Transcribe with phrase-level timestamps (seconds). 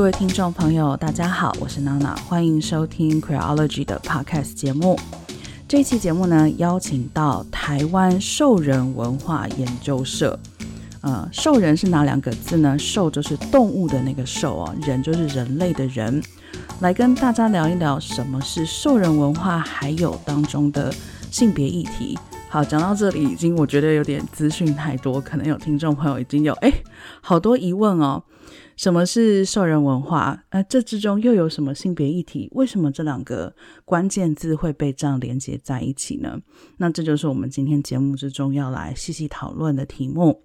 [0.00, 4.98] 各位听众朋友，大家好，我是娜娜，欢迎收听 Queerology 的 Podcast 节目。
[5.68, 10.40] 这期节目呢，邀请到台湾兽人文化研究社。
[11.02, 12.78] 呃，兽人是哪两个字呢？
[12.78, 16.22] 兽就是动物的那个兽哦，人就是人类的人。
[16.80, 20.90] 来跟大家聊一聊什么是兽人文化，还有当中的
[21.30, 22.18] 性别议题。
[22.48, 26.72] 好，讲到这里，已经我觉得有点资讯太多，可能有听众朋友已经有哎
[27.20, 28.22] 好多疑问哦。
[28.80, 30.42] 什么是兽人文化？
[30.48, 32.48] 呃，这之中又有什么性别议题？
[32.52, 36.40] 为什么这两个关键字会被这样连接在一起呢？
[36.78, 40.44] 那这就是我们今天节目之中要来细细讨论的题目。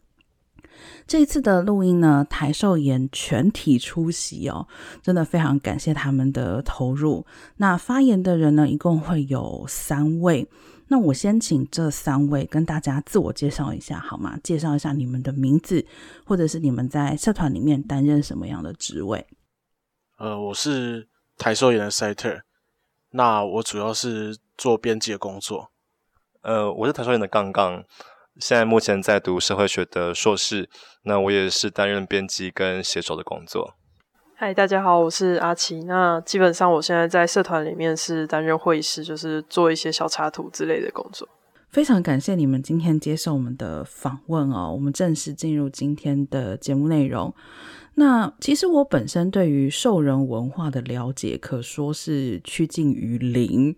[1.08, 4.68] 这一次的录音呢，台兽研全体出席哦，
[5.02, 7.26] 真的非常感谢他们的投入。
[7.56, 10.50] 那发言的人呢，一共会有三位。
[10.88, 14.40] 那我先请这三位跟大家自我介绍一下好吗？
[14.44, 15.86] 介绍一下你们的名字，
[16.26, 19.26] 或者是你们在社团里面担任什么样的职位？
[20.18, 22.42] 呃，我是台兽研的赛特，
[23.12, 25.72] 那我主要是做编辑的工作。
[26.42, 27.84] 呃，我是台兽研的杠杠，
[28.40, 30.70] 现在目前在读社会学的硕士，
[31.04, 33.74] 那我也是担任编辑跟写手的工作。
[34.46, 35.82] 嗨，大家好，我是阿奇。
[35.86, 41.28] 那基本上我现在在社团里面是担任会师，就是做一些小插图之类的工作。
[41.70, 44.72] 非常感谢你们今天接受我们的访问哦。
[44.72, 47.34] 我们正式进入今天的节目内容。
[47.96, 53.76] 那其实我本身对于兽人文化的了解可说是趋近于零。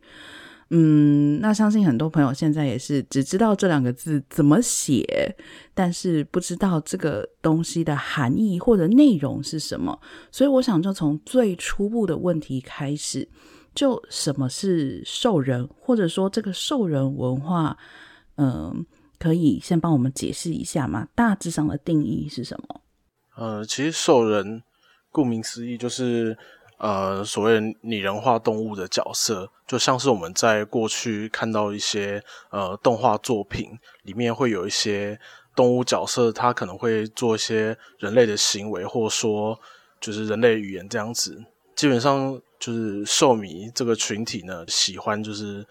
[0.69, 5.33] 嗯，那相信很多朋友现在也是只知道这两个字怎么写，
[5.73, 9.97] 但是不知道这个东西的含义或者内容是什么。
[10.31, 13.29] 所以我想就从最初步的问题开始，
[13.73, 17.77] 就什么是兽人，或者说这个兽人文化，
[18.35, 18.85] 嗯，
[19.17, 21.07] 可以先帮我们解释一下吗？
[21.15, 22.81] 大致上的定义是什么？
[23.37, 24.61] 呃，其实兽人
[25.11, 26.37] 顾名思义就是。
[26.77, 33.71] 呃，所谓拟人化动物的角色，就像是我们在过去看到一些呃动画作品
[34.03, 35.19] 里面会有一些
[35.55, 39.59] 动物角色，它可能会做一些人类的行为，或者说
[39.99, 41.43] 就是人类语言这样子。
[41.75, 45.65] 基本上就是兽迷这个群体呢，喜欢就是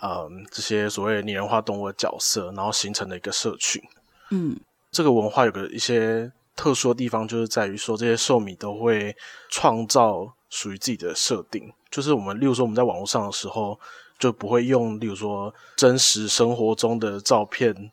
[0.00, 3.82] 呃这些所谓拟人化动物的角色，然后形成的一个社群。
[4.30, 4.58] 嗯，
[4.90, 9.14] 这个文化有个一些特殊的地方，就是在于说这些兽迷都会
[9.50, 10.32] 创造。
[10.48, 13.78] 属于自己的设定，就是我们，例如说我们在网络上的时候，
[14.18, 17.90] 就不会用，例如说真实生活中的照片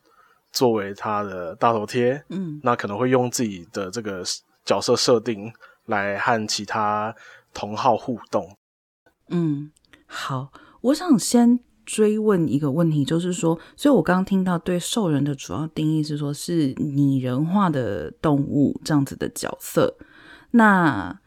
[0.52, 4.22] 作为他的大头贴，嗯，那可能会用自己的这个
[4.64, 5.52] 角色设定
[5.86, 7.14] 来和其他
[7.52, 8.56] 同号互动。
[9.28, 9.72] 嗯，
[10.06, 19.96] 好，我想先追问一个问题，就是说，所以我刚刚听到对兽人的主要定义是说，是拟人化的动物这样子的角色，
[20.52, 21.18] 那。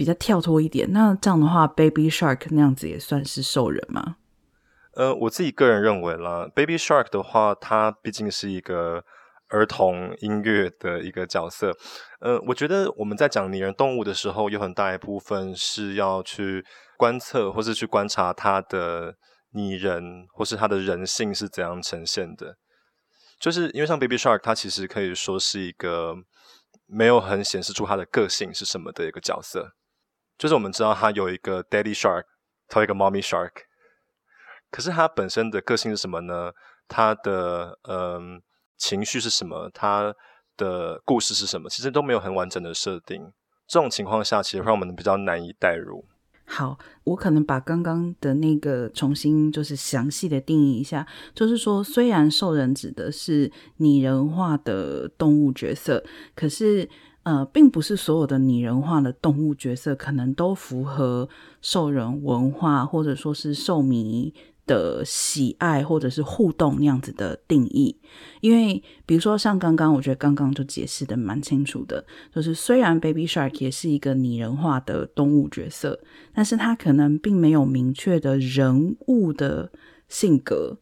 [0.00, 4.16] 比较跳脱一点，那这样的话，Baby Shark 那样子也算是兽人吗？
[4.94, 9.04] 呃，我自己个人认为啦，Baby Shark 的话，它毕竟是一个
[9.48, 11.76] 儿童音乐的一个角色。
[12.20, 16.64] 呃，我觉得我们在讲拟人动物的时候，有很大一部分是要去
[16.96, 19.14] 观测或是去观察它的
[19.50, 22.56] 拟人或是它的人性是怎样呈现的。
[23.38, 26.14] 就是因为像 Baby Shark，它其实可以说是一个
[26.86, 29.74] 没有很显示出它的个性是什么的一个角色。
[30.40, 32.24] 就是我们知道它有一个 Daddy Shark，
[32.66, 33.50] 它有一个 Mommy Shark，
[34.70, 36.52] 可是它本身的个性是什么呢？
[36.88, 38.40] 它的嗯
[38.78, 39.70] 情绪是什么？
[39.74, 40.14] 它
[40.56, 41.68] 的故事是什么？
[41.68, 43.30] 其实都没有很完整的设定。
[43.68, 46.06] 这种情况下，其实会让我们比较难以代入。
[46.46, 56.02] 好，我可能把刚刚的那个重新就是详细的定义一下，就是说，虽然兽人指的是拟人化的动物角色，
[56.34, 56.88] 可是。
[57.22, 61.28] 呃，并不是所有的拟人化的动物角色可能都符合
[61.60, 64.32] 兽人文化，或者说是兽迷
[64.66, 67.94] 的喜爱，或者是互动那样子的定义。
[68.40, 72.02] 因为，比如说像刚刚，我觉得刚刚就解释得蛮清楚的，
[72.34, 76.00] 就是虽然 Baby Shark 也是一个拟人化的动物角色，
[76.32, 79.70] 但是它可能并没有明确的人物的
[80.08, 80.78] 性格。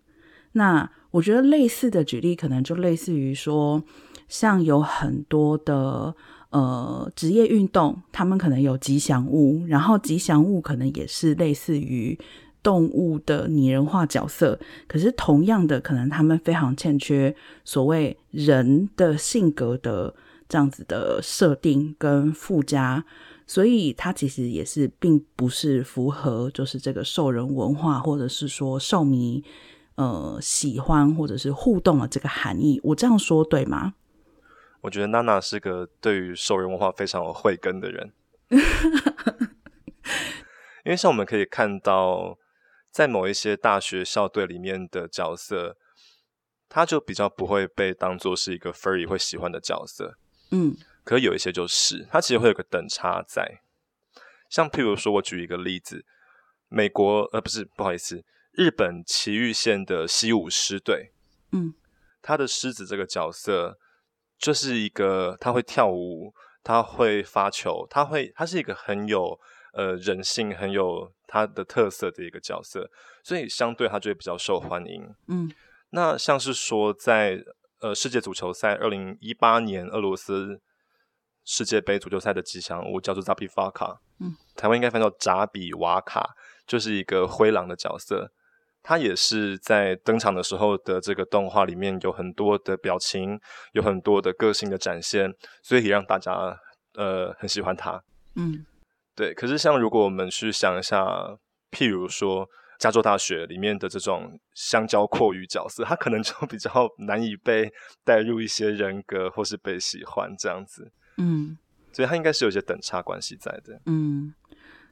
[0.52, 3.82] 那我觉得类似的举例，可能就类似于说。
[4.28, 6.14] 像有很多的
[6.50, 12.18] 呃职业运动，他们可能有吉祥物，然后吉祥物可能也是类似于
[12.62, 14.58] 动物的拟人化角色。
[14.86, 17.34] 可是同样的，可能他们非常欠缺
[17.64, 20.14] 所谓人的性格的
[20.48, 23.04] 这样子的设定跟附加，
[23.46, 29.44] 所以它其实也是并不是符合就是这个兽人文化，或者是说兽迷
[29.96, 32.80] 呃喜欢或者是互动的这个含义。
[32.82, 33.94] 我这样说对吗？
[34.80, 38.12] 我觉得娜娜是个对于兽人文化非常有慧根的人。
[40.84, 42.38] 因为像我们可以看到，
[42.90, 45.76] 在某一些大学校队里面的角色，
[46.68, 50.16] 他就比较不会被当做是一个 furry 会喜欢的角色。
[50.50, 53.60] 嗯，可有一些就是，他其实会有个等差在。
[54.48, 56.06] 像譬如说，我举一个例子，
[56.68, 61.12] 美国呃不是，不好意思，日本埼玉县的西武狮队，
[61.52, 61.74] 嗯，
[62.22, 63.78] 他的狮子这个角色
[64.38, 66.32] 就是一个他会跳舞，
[66.62, 69.38] 他会发球，他会他是一个很有
[69.72, 72.88] 呃人性、很有他的特色的一个角色，
[73.22, 75.14] 所以相对他就会比较受欢迎。
[75.26, 75.50] 嗯，
[75.90, 77.42] 那像是说在
[77.80, 80.60] 呃世界足球赛二零一八年俄罗斯
[81.44, 84.00] 世界杯足球赛的吉祥物叫做扎比法卡。
[84.20, 86.36] 嗯，台湾应该翻到扎比瓦卡，
[86.66, 88.32] 就是一个灰狼的角色。
[88.88, 93.38] 他也是在登场的时候的这个动画里面有很多的表情，
[93.72, 95.30] 有很多的个性的展现，
[95.62, 96.58] 所以也让大家
[96.94, 98.02] 呃很喜欢他。
[98.36, 98.64] 嗯，
[99.14, 99.34] 对。
[99.34, 101.04] 可是像如果我们去想一下，
[101.70, 102.48] 譬如说
[102.78, 106.70] 加州大学里面的这种香蕉阔鱼角色，他可能就比较
[107.06, 107.70] 难以被
[108.06, 110.90] 带入一些人格或是被喜欢这样子。
[111.18, 111.58] 嗯。
[111.92, 113.78] 所以他应该是有一些等差关系在的。
[113.84, 114.32] 嗯，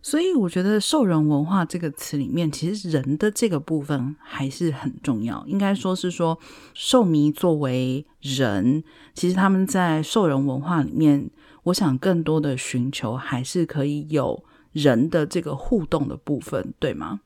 [0.06, 5.44] 所以我觉得“兽人文化”这个词里面，其实人的这个部分还是很重要。
[5.48, 6.38] 应该说是说，
[6.74, 11.28] 兽迷作为人，其实他们在兽人文化里面，
[11.64, 17.22] 我想更多的寻求还是可以有人的这个互动的部分，对吗？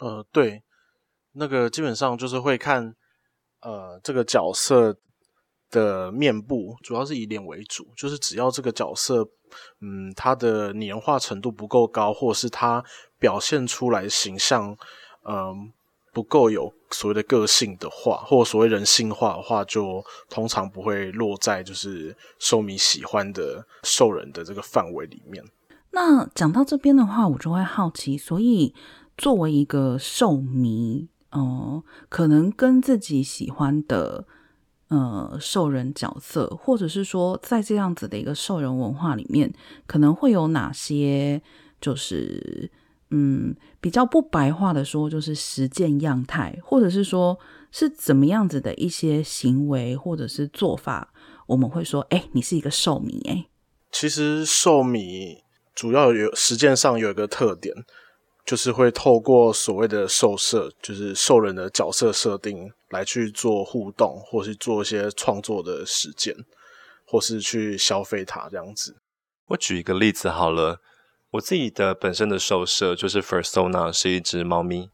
[0.00, 0.62] 呃，对，
[1.32, 2.94] 那个基本上就是会看
[3.60, 4.96] 呃这个角色。
[5.70, 9.28] 的面部主要是以脸为主，就是只要这个角色，
[9.80, 12.82] 嗯，他的拟人化程度不够高，或者是他
[13.18, 14.76] 表现出来形象，
[15.24, 15.70] 嗯，
[16.12, 25.44] 不够有所谓的个性的话，或所谓人性化的话，就通常不会落在就是兽迷喜欢的兽人的这个范围里面。
[25.90, 28.74] 那讲到这边的话，我就会好奇，所以
[29.16, 34.26] 作为一个兽迷，哦、呃，可能跟自己喜欢的。
[34.88, 39.52] 呃，兽人角色，或者是说，在这样子的一个兽人文化里面，
[39.86, 41.42] 可能会有哪些，
[41.78, 42.70] 就是
[43.10, 47.38] 嗯，比较不白话的说，就是实践样态，或者是说
[47.70, 51.12] 是怎么样子的一些行为或者是做法，
[51.46, 53.46] 我们会说，哎，你是一个兽迷，哎，
[53.92, 55.42] 其实兽迷
[55.74, 57.74] 主要有实践上有一个特点。
[58.48, 66.34] 就是会透过所谓的兽设，就是兽人的角色设定来去做互动，或是做一些创作的实践，
[67.04, 68.96] 或是去消费它这样子。
[69.48, 70.80] 我举一个例子好了，
[71.32, 74.88] 我自己的本身的兽设就是 Fursona 是一只猫咪。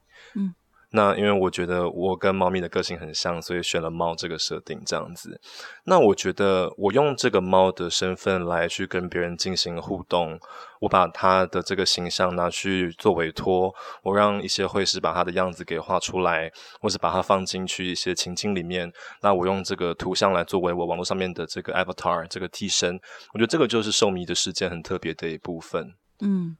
[0.97, 5.41] 那因为我觉得我跟猫咪的个性很像，所以选了猫这个设定这样子。
[5.87, 10.39] 那我觉得我用这个猫的身份来去跟别人进行互动，
[10.81, 13.75] 我把它的这个形象拿去做委托，
[14.05, 16.49] 我让一些绘师把它的样子给画出来，
[16.81, 18.89] 或是把它放进去一些情境里面。
[19.21, 22.95] 那我用这个图像来作为我网络上面的这个 avatar 这个替身，
[23.33, 25.95] 我觉得这个就是兽迷的世界很特别的一部分。
[26.21, 26.57] 嗯。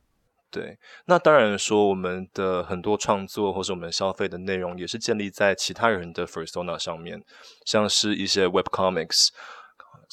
[0.55, 7.21] 对，那当然说，我们的很多创作或是我们消费的内容，也是建立在其他人的 Fursona 上面，
[7.67, 9.31] 像是一些 Web Comics，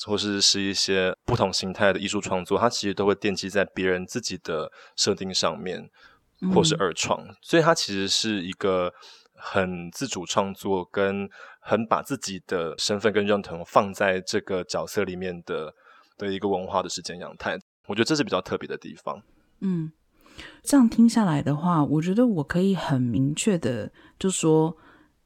[0.08, 5.88] 或是是一些不同形态的艺术创作，它其实都会奠基在别人自己的设定上面，
[6.56, 8.92] 或是二创，嗯、所以它其实是一个
[9.36, 11.30] 很自主创作，跟
[11.60, 15.72] 很把自己的身份跟认同放在这个角色里面的
[16.18, 17.60] 的一个文化的时间样态。
[17.86, 19.22] 我觉得这是比较特别的地方。
[19.60, 19.92] 嗯。
[20.64, 24.76] 这样听下来的话，我觉得我可以很明确的就说，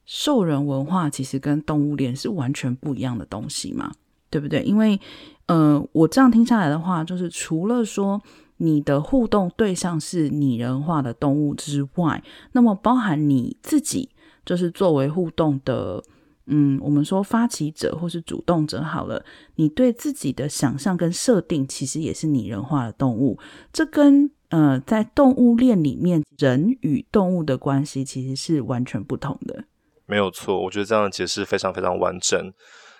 [0.04, 3.92] 兽人文化其实跟动物恋是完全不一样的东西嘛，
[4.30, 4.62] 对不对？
[4.62, 4.98] 因为，
[5.46, 8.20] 呃，我这样听下来的话，就是除了说
[8.58, 12.22] 你的互动对象是拟人化的动物之外，
[12.52, 14.08] 那么包含你自己，
[14.44, 16.02] 就是作为互动的，
[16.46, 19.22] 嗯，我们说发起者或是主动者好了，
[19.56, 23.38] 你对自己的想象跟设定，其实也是拟人化的动物，
[23.72, 29.64] 这跟呃，在动物链里面，人与动物的关系其实是完全不同的。
[30.06, 32.52] 没有错，我觉得这样的解释非常非常完整。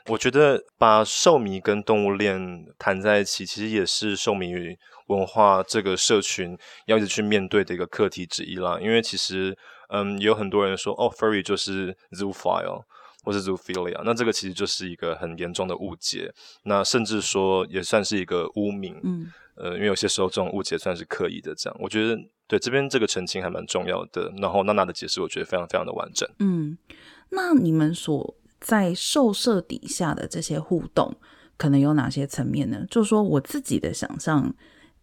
[0.08, 4.52] 我觉得把兽迷跟动物链谈在一起，其实也是兽迷
[5.06, 8.78] 文化这个社群要一直去面对的一个课题之一啦。
[8.80, 9.56] 因为其实，
[9.88, 12.82] 嗯，有很多人说，哦，furry 就是 zoophile
[13.24, 16.32] 或是 zoophilia，那这个其实就是一个很严重的误解，
[16.64, 19.00] 那甚至说也算是一个污名。
[19.02, 19.32] 嗯。
[19.56, 24.32] 呃，因为有些时候这种误解算是刻意的，这样我觉得对这边这个澄清还蛮重要的。
[24.38, 26.28] 然后娜娜的解释，我觉得非常非常的完整。
[26.38, 26.76] 嗯，
[27.30, 31.14] 那你们所在兽设底下的这些互动，
[31.56, 32.84] 可能有哪些层面呢？
[32.90, 34.54] 就是说我自己的想象，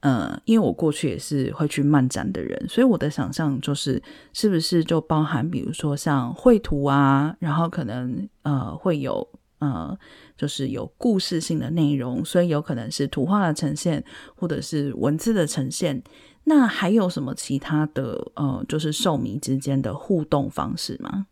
[0.01, 4.01] 呃，因为我过去也是会去漫展的人，所以我的想象就是，
[4.33, 9.27] 是不是就包含，比如说像绘图啊，然后可能呃会有
[9.71, 9.97] 呃，
[10.35, 14.03] 就是有故事性的内容，所以有可能是图画的呈现，
[14.35, 16.03] 或者是文字的呈现。
[16.45, 21.27] 那还有什么其他的呃，就是兽迷之间的互动方式吗？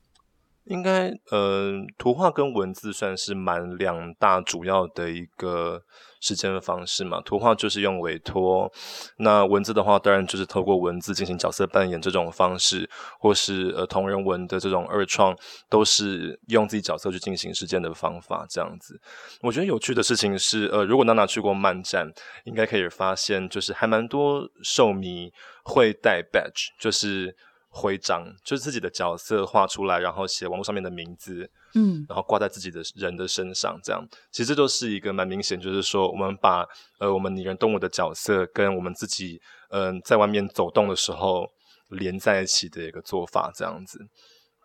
[0.66, 5.82] 应该呃，图画跟文字算是蛮两大主要的一个
[6.22, 7.20] 实践的方式嘛。
[7.26, 8.72] 图画就是用委托，
[9.18, 15.36] 那文字的话，当然就是透过文字进行角色扮演这种方式，或是呃同人文的这种二创，
[15.68, 18.46] 都是用自己角色去进行实践的方法。
[18.50, 18.98] 这样子，
[19.42, 22.10] 我觉得有趣的事情是，呃，如果娜娜去过漫展，
[22.46, 27.36] 应该可以发现，就是还蛮多兽迷会带 badge，就是。
[27.74, 36.68] 徽章就是自己的角色画出来，然后写网络上面的名字，嗯，然后挂在自己的人的身上，这样其实这都是一个蛮明显，就是说我们把
[37.00, 41.48] 呃我们拟人动物的角色跟我们自己嗯、呃、在外面走动的时候
[41.88, 44.00] 连在一起的一个做法，这样子，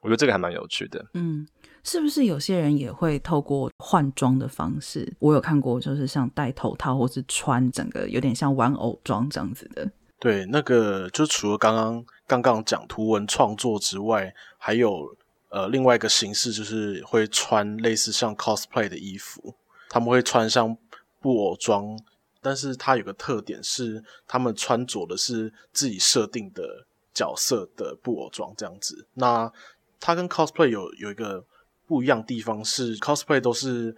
[0.03, 1.07] 我觉得这个还蛮有趣的。
[1.15, 1.47] 嗯，
[1.85, 5.15] 是不是有些人也会透过换装的方式？
[5.21, 9.89] 我有看过，就是像戴头套或是穿整个有点像玩偶装这样子的。
[10.19, 15.15] 对，那个就除了刚刚刚刚讲图文创作之外，还有
[15.51, 19.55] 呃另外一个形式，就是会穿类似像 cosplay 的衣服，
[19.91, 20.75] 他们会穿上
[21.21, 22.01] 布偶装，
[22.41, 29.07] 但是它有个特点是，他们穿着的是自己设定的角色的布偶装这样子。
[29.13, 29.53] 那
[30.01, 31.45] 它跟 cosplay 有有一个
[31.87, 33.95] 不一样地方是，cosplay 都是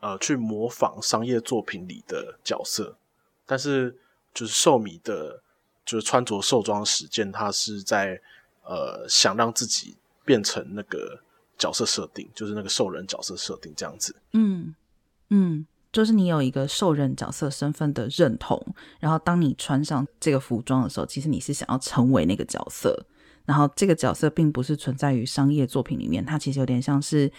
[0.00, 2.98] 呃去模仿商业作品里的角色，
[3.46, 3.96] 但是
[4.34, 5.40] 就是兽迷的。
[5.84, 8.20] 就是穿着兽装实践，他是在
[8.62, 11.20] 呃想让自己变成那个
[11.58, 14.16] 角色设定，就是那个兽人角色设定这样子。
[14.32, 14.74] 嗯
[15.30, 18.60] 嗯，就是你有一个兽人角色身份的认同，
[19.00, 23.06] 然后当你穿上这个服装的时候，其实你是想要成为那个角色，
[23.44, 27.30] 然后这个角色并不是存在于商业作品里面，它其实有点像是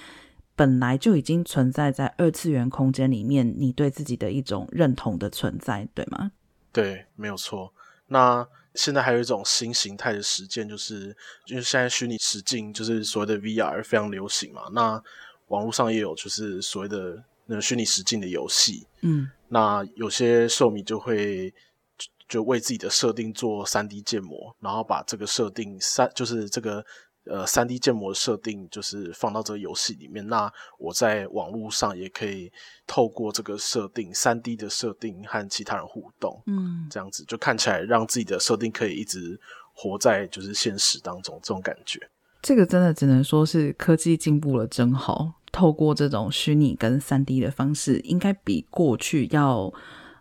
[0.56, 6.32] 本来就已经存在在二次元空间里面，你对自己的一种认同的存在，对吗？
[6.72, 7.74] 对，没有错。
[8.07, 14.63] 那现在还有一种新形态的实践，就是因为现在虚拟实境就是所谓的 VR 非常流行嘛。
[14.71, 15.01] 那
[15.47, 18.85] 网络上也有就是所谓的那个虚拟实境的游戏。
[19.01, 21.53] 嗯，那有些兽迷就会
[21.97, 26.85] 就，就为自己的设定做 3D 建模，然后把这个设定三就是这个。
[27.27, 30.27] 呃，三 D 建模的设定就是放到这个游戏里面。
[30.27, 32.51] 那我在网络上也可以
[32.86, 39.39] 透过这个设定，三 D 的设定和其他人互动，嗯，这样子就看起来让自己的设定可以一直
[39.74, 42.00] 活在就是现实当中，这种感觉。
[42.44, 45.34] 这个真的只能说是科技进步了，真好。
[45.51, 49.74] 透过这种虚拟跟三 D 的方式，应该比过去要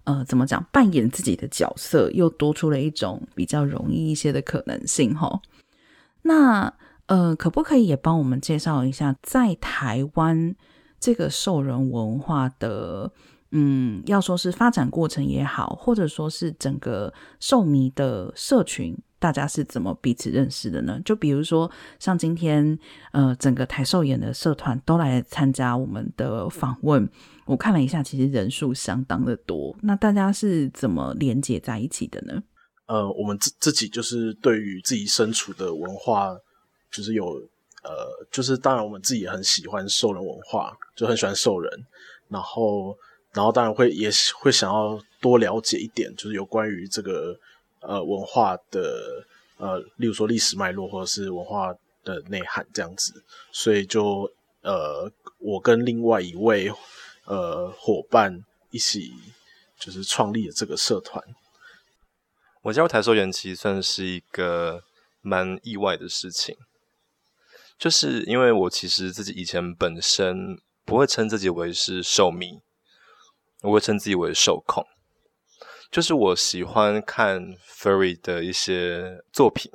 [0.05, 5.43] 呃怎么讲，扮演自己的角色又多出了一种比较容易一些的可能性，吼。
[6.23, 6.73] 那。
[7.07, 10.55] 呃，可不可以也帮我们介绍一下，在台湾
[10.99, 13.13] 这个兽人文化的，
[13.51, 20.99] 嗯，要说是发展过程也好，或者说是整个兽迷的社群，大家是怎么彼此认识的呢？
[21.05, 22.79] 就比如说，像今天，
[23.13, 27.07] 呃，整个台兽研的社团都来参加我们的访问，
[27.45, 29.77] 我看了一下，其实人数相当的多。
[29.83, 32.43] 那大家是怎么连接在一起的呢？
[32.87, 36.35] 呃，我们自自己就是对于自己身处的文化。
[36.95, 37.43] 就是有
[37.83, 41.87] 呃，就是当然我们自己也很喜欢兽人文化，就很喜欢兽人，
[42.29, 42.97] 然后
[43.33, 44.09] 然后当然会也
[44.39, 47.39] 会想要多了解一点，就是有关于这个
[47.81, 49.27] 呃文化的
[49.59, 51.75] 呃，例如说历史脉络或者是文化
[52.05, 53.23] 的内涵这样子，
[53.53, 54.33] 所以就
[54.63, 56.73] 呃，我跟另外一位
[57.27, 59.13] 呃伙伴一起
[59.79, 61.23] 就是创立了这个社团。
[62.63, 64.83] 我加入台兽研其实算是一个
[65.21, 66.57] 蛮意外的事情。
[67.77, 72.61] 就是因为我其实自己以前本身不会称自己为是兽迷，
[73.63, 74.87] 我会称自己为受控。
[75.91, 79.71] 就是我喜欢看 furry 的一些作品，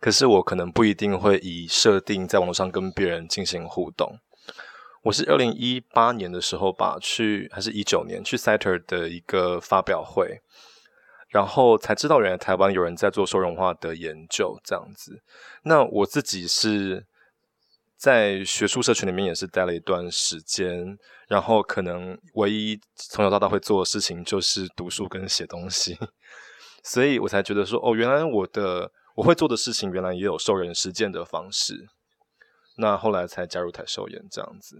[0.00, 4.18] 可是我可能不一定会以设定在网络上跟别人进行互动。
[5.02, 10.40] 我是二零一八年的时候吧，去还是一九年去 CITER 的一个发表会，
[11.28, 15.22] 然后才知道原来台湾有人在做兽人文化的研究这样子。
[15.62, 17.06] 那我自己是。
[18.04, 20.94] 在学术社群里面也是待了一段时间，
[21.26, 25.96] 然后可能唯一从小到大会做的事情就是读书跟写东西，
[26.84, 31.86] 所以我才觉得说，哦，原来我的我会做的事情，原来也有受人实践的方式。
[32.76, 34.76] 那后来才加入台兽研这样子，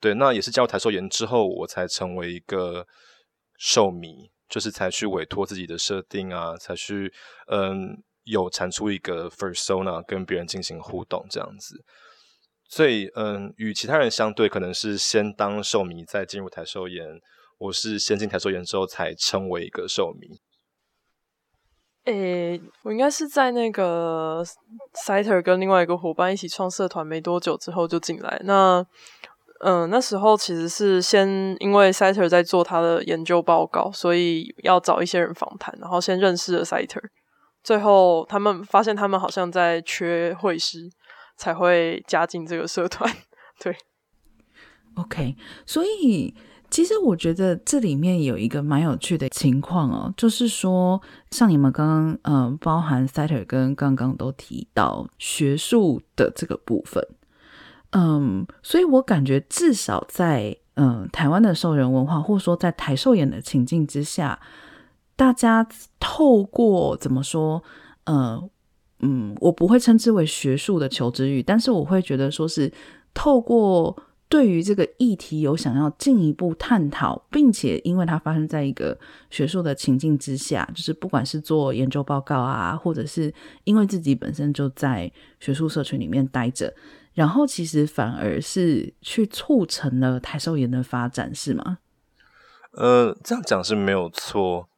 [0.00, 2.86] 对，那也是加入台兽研之后，我才成为一个
[3.58, 4.30] 兽迷。
[4.46, 7.12] 就是才去委托自己的设定啊，才去
[7.48, 11.74] 嗯有产出一个 persona 跟别人进行互动这样子。
[12.74, 17.06] 所以嗯，与其他人相对，可能是先当兽迷再进入台兽研，
[17.56, 20.26] 我是先进台兽研之后才成为一个兽迷。
[22.06, 24.44] 诶、我应该是在那个
[25.06, 28.40] Scyther 跟另外一个伙伴一起创社团没多久之后就进来。
[28.42, 28.84] 那，
[29.60, 37.04] 嗯，那时候其实是先因为 Scyther 在做他的研究报告，所以要找一些人访谈，然后先认识了 Scyther。
[37.62, 40.90] 最后他们发现他们好像在缺绘师，
[41.36, 43.10] 才会加进这个社团。
[43.62, 43.76] 对
[44.94, 45.36] ，OK，
[45.66, 46.34] 所以。
[46.70, 51.00] 其实我觉得这里面有一个蛮有趣的情况哦，就是说，
[51.30, 57.06] 像你们刚刚嗯，包含 s a t e r 跟刚刚都提到学术的这个部分，
[57.92, 64.40] 嗯，所以我感觉至少在嗯台湾的兽人文化，或者说在台兽研的情境之下，
[65.14, 65.64] 大家
[66.00, 67.62] 透过怎么说，
[68.06, 68.50] 嗯
[69.00, 72.72] 嗯，我不会称之为学术的求知欲，但是我会觉得说是
[73.12, 73.96] 透过。
[74.26, 78.98] 对于这个议题有想要进一步探讨，并且因为它发生在一个
[79.30, 83.32] 学术的情境之下，就是不管是做研究报告啊，或者是
[83.62, 86.74] 因为自己本身就在学术社群里面待着，
[87.12, 91.78] 然后其实反而是去促成了台兽研的发展，是吗？
[92.72, 94.68] 呃，这样讲是没有错。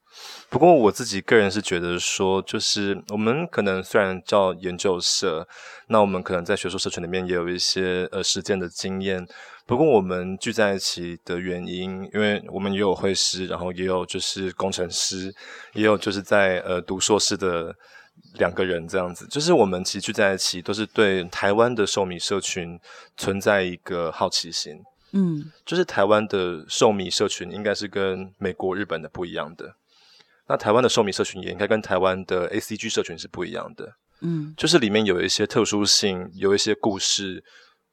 [0.49, 5.47] 不过我自己个人是觉得说，就是我们可能虽然叫研究社，
[5.89, 9.27] 那我们可能在学术社群里面也有一些呃实践的经验。
[9.67, 15.35] 不过我们聚在一起的原因，因为我们也有会师，然后也有就是工程师，
[15.73, 17.75] 也有就是在呃读硕士的
[18.35, 19.27] 两个人这样子。
[19.27, 22.79] 就是我们其实聚在一起，都是对台湾的寿米社群
[23.17, 24.81] 存在一个好奇心。
[25.11, 29.75] 嗯，就是台湾的寿米社群应该是跟美国、日本的不一样的。
[30.49, 37.43] 那台湾的兽迷社群也应该跟台湾的 ACG 社群是不一样的，嗯，就是里面有一些特殊性，有一些故事，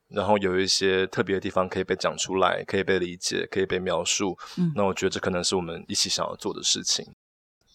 [0.10, 4.38] 然后有一些特别的地方可以被讲出来，可以被理解，可以被描述。
[4.58, 7.06] 嗯，那我觉得这可能是我们一起想要做的事情。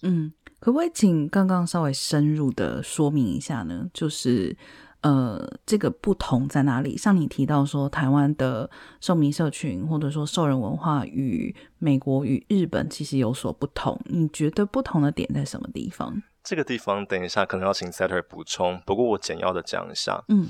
[0.03, 3.89] 嗯，可不可以请刚刚稍微深入的说明一下呢？
[3.93, 4.57] 就是。
[5.01, 6.97] 呃，这个不同在哪里？
[6.97, 8.69] 像你提到说，台湾的
[9.01, 16.21] 兽迷社群或者说兽人文化与美国与日本其实有所不同，你觉得不同的点在什么地方？
[16.43, 20.25] 这个地方等一下可能要请 Scyther 补充，不过我简要的讲一下。
[20.29, 20.49] 嗯，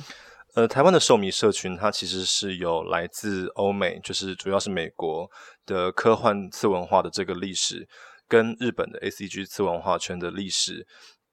[0.54, 5.30] 呃，台湾的兽迷社群它其实是有来自欧美，就是主要是美国
[5.66, 7.86] 的科幻次文化的这个历史，
[8.26, 10.86] 跟日本的 ACG 次文化圈的历史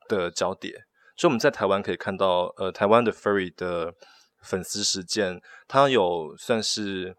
[0.10, 0.86] 的交叠。
[1.18, 3.94] 所以我们在台湾可以看到，呃，台湾的 Furry 的
[4.42, 7.16] 粉丝实践，它有算是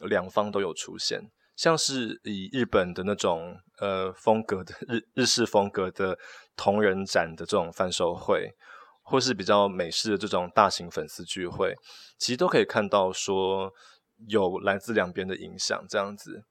[0.00, 6.18] 两方都有出现，像是以日本的那种呃风格的 日日式风格的
[6.56, 8.54] 同人展的这种贩售会，
[9.02, 11.74] 或是比较美式的这种大型粉丝聚会，
[12.18, 13.72] 其实都可以看到说
[14.28, 16.44] 有来自两边的影响，这样子。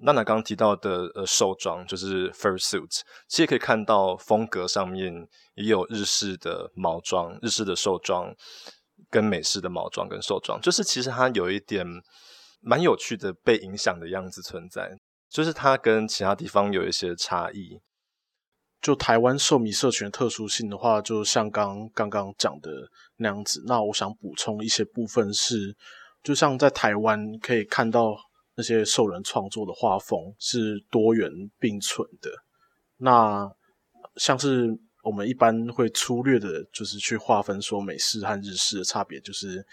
[0.00, 5.12] 娜娜刚提到的呃兽装就是 fursuit，其实可以看到风格上面
[5.54, 8.32] 也有日式的毛装、日式的兽装
[9.10, 11.84] 跟美式的毛装跟兽装，就是其实它有一点
[12.60, 14.96] 蛮有趣的被影响的样子存在，
[15.28, 17.80] 就是它跟其他地方有一些差异。
[18.80, 22.70] 就台湾兽迷社群的特殊性的话，就像刚刚刚讲的
[23.16, 23.64] 那样子。
[23.66, 25.76] 那我想补充一些部分是，
[26.22, 28.27] 就像在台湾可以看到。
[28.58, 32.28] 那些兽人创作的画风是多元并存的。
[32.96, 33.48] 那
[34.16, 39.64] 像是我们一般会粗略的，就是去划分说美式和日式的差别，就是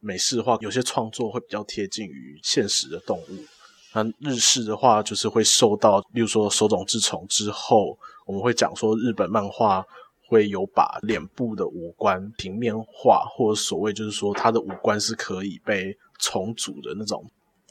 [0.00, 3.44] 美式的话，有些创作会比较贴近于现实的动物；
[3.92, 9.84] 那日式的话，就是会受到，例如说手冢治虫之后，我们会讲说日本漫画
[10.26, 17.22] 会有把脸部的五官平面化，或者所谓就是说它的五官是可以被重组的那种。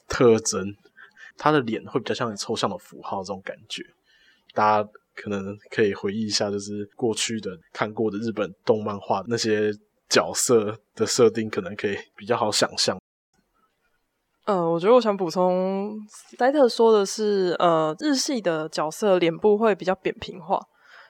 [0.08, 0.76] 特征，
[1.38, 3.84] 他的脸会比较像抽象的符号这种感觉，
[4.54, 9.72] 大家可能可以回忆一下，就是过去的看过的日本动漫画那些
[10.10, 12.98] 角色的设定，可能可以比较好想象。
[14.46, 15.98] 呃，我觉得我想补充
[16.38, 20.60] ，Scyther 说的是，呃，日系的角色脸部会比较扁平化。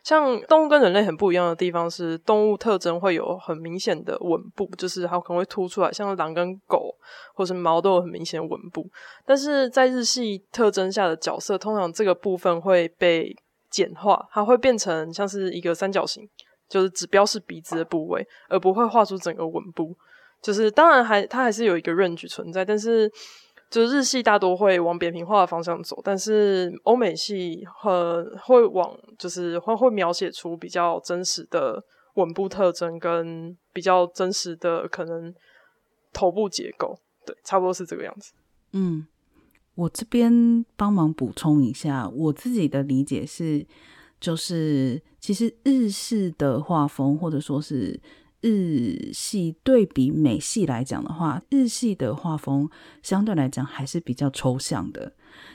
[0.03, 6.93] 像动物跟人类很不一样的地方是，动物特征会有很明显的吻部，就是它可能会凸出来，像狼跟狗
[7.33, 8.85] 或是猫都有很明显的吻部。
[9.25, 13.33] 但是在日系特征下的角色，通常这个部分会被
[13.69, 16.27] 简化，它会变成像是一个三角形，
[16.67, 19.95] 就是只标示鼻子的部位，而不会画出整个吻部。
[20.41, 23.09] 就是当然还它还是有一个 range 存在，但是。
[23.73, 27.91] 就日系大多会往扁平化的方向走，但是欧美系很
[28.37, 31.83] 会往就是会会描写出比较真实的
[32.13, 35.33] 吻部特征跟比较真实的可能
[36.13, 38.31] 头部结构，对，差不多是这个样子。
[38.73, 39.07] 嗯，
[39.73, 43.65] 我这边帮忙补充一下，我自己的理解是，
[44.19, 47.99] 就是其实日式的画风或者说是。
[48.43, 52.69] 日系对比美系来讲的话，日系的画风
[53.01, 55.13] 相对来讲还是比较抽象的。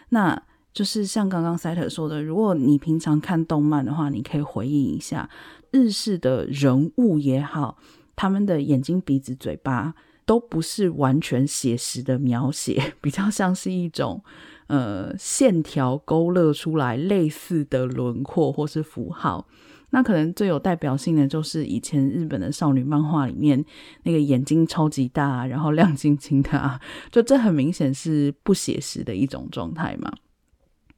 [0.08, 5.28] 那就是像刚刚赛特说的，如果你平常看动漫的话，你可以回忆一下
[5.70, 7.76] 日式的人物也好，
[8.16, 14.22] 他们的眼睛、鼻子、嘴巴都不是完全写实的描写，比较像是一种
[14.68, 19.46] 呃线条勾勒出来类似的轮廓或是符号。
[19.90, 23.64] 那可能最有代表性的就是以前日本的少女漫画里面
[24.02, 26.78] 那个眼睛超级大，然后亮晶晶的啊，
[27.10, 30.12] 就这很明显是不写实的一种状态嘛。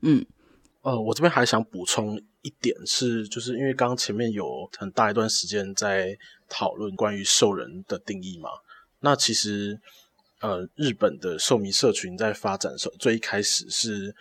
[0.03, 0.27] 嗯，
[0.83, 8.51] 呃，我这边还想补充一点是，就是因为刚刚前面有很大一段时间在讨论关于兽人的定义嘛，
[8.99, 9.79] 那其实
[10.41, 14.13] 呃，日本的兽迷社群在发展的时候，最一开始是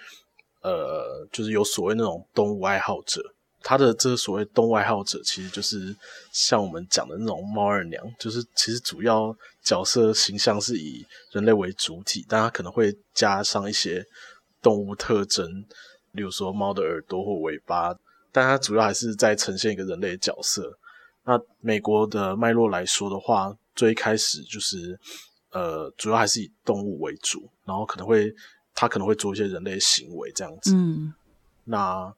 [0.62, 3.34] 呃，就是有所谓那种动物爱好者。
[3.70, 5.96] 他的这个所谓动物爱好者，其实就是
[6.32, 9.32] 像我们讲的那种猫二娘，就是其实主要
[9.64, 14.04] 角色形象是以人类为主体，但他可能会加上一些
[14.60, 15.48] 动物特征，
[16.14, 17.96] 例如说猫的耳朵或尾巴，
[18.32, 20.76] 但它主要还是在呈现一个人类的角色。
[21.24, 25.00] 那美国的脉络来说的话，最开始就是
[25.52, 28.34] 呃，主要还是以动物为主，然后可能会
[28.74, 30.74] 他可能会做一些人类行为这样子。
[30.74, 31.14] 嗯，
[31.66, 32.12] 那。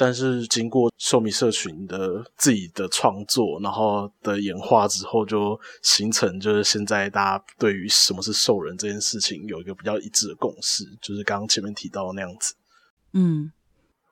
[0.00, 12.54] 但是经过兽迷社群的自己的创作，然后的演化之后，就形成就是现在大家对于什么是兽人这件事情有一个比较一致的共识，就是刚刚前面提到的那样子。
[13.12, 13.52] 嗯，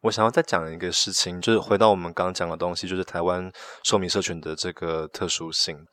[0.03, 3.51] 我想要再讲一个事情，就是回到我们刚刚讲的东西，就是台湾
[3.83, 5.87] 兽迷社群的这个特殊性。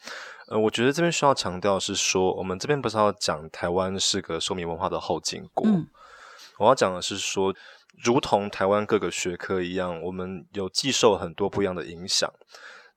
[0.49, 5.65] 呃，我觉得这边需要强调是说，我们这边不是要讲台湾是个兽迷文化的后进国，
[6.57, 7.55] 我要讲的是说。
[8.03, 12.31] 如同台湾各个学科一样，我们有既受很多不一样的影响。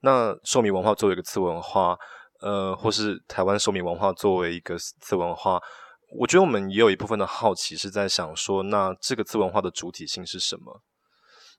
[0.01, 1.99] 那兽迷文化作为一个次文化，
[2.41, 5.61] 呃，或是台湾兽迷文化作为一个次文化，
[6.17, 10.83] 我觉得我们也有一部分的好奇是在想说，那这个次文化的主体性是什么？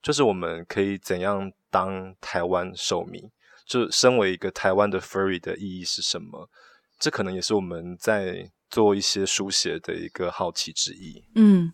[0.01, 3.29] 就是我们可以怎样当台湾兽迷？
[3.65, 6.49] 就身为一个台湾的 furry 的意义是什么？
[6.97, 11.23] 这可能也是我们在做一些书写的一个好奇之一。
[11.35, 11.73] 嗯。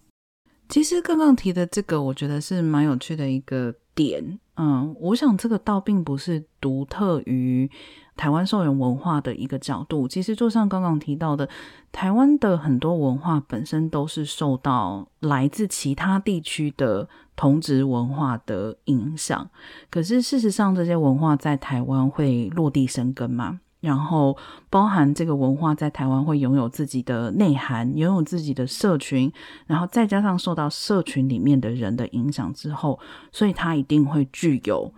[0.67, 4.39] 其实刚刚提的这个，我觉得是蛮有趣的一个点。
[4.58, 7.69] 嗯，我想这个倒并不是独特于
[8.15, 10.08] 台湾兽人文化的一个角度。
[10.08, 11.47] 其实就像刚刚提到的，
[11.91, 19.49] 台湾的很多文化本身都是受到来自其他地区的同质文化的影响。
[19.89, 23.60] 可是事实上，这些文化在台湾会落地生根吗？
[23.86, 24.36] 然后，
[24.71, 29.32] 包含这个文化在台湾会拥有自己的内涵，拥有自己的社群，
[29.67, 33.00] 然后再加上受到社群里面的人的影响之后，
[33.32, 34.91] 所以它一定会具有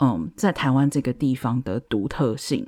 [0.00, 2.66] 嗯，在台湾这个地方的独特性。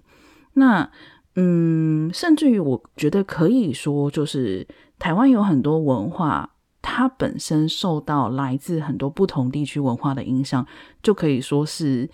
[0.53, 0.89] 那
[1.35, 4.67] 嗯，甚至于我觉得可以说，就是
[5.01, 6.49] 台湾有很多文化，
[6.81, 10.65] 它本身受到来自很多不同地区文化的影响，
[11.03, 12.09] 就可以说是。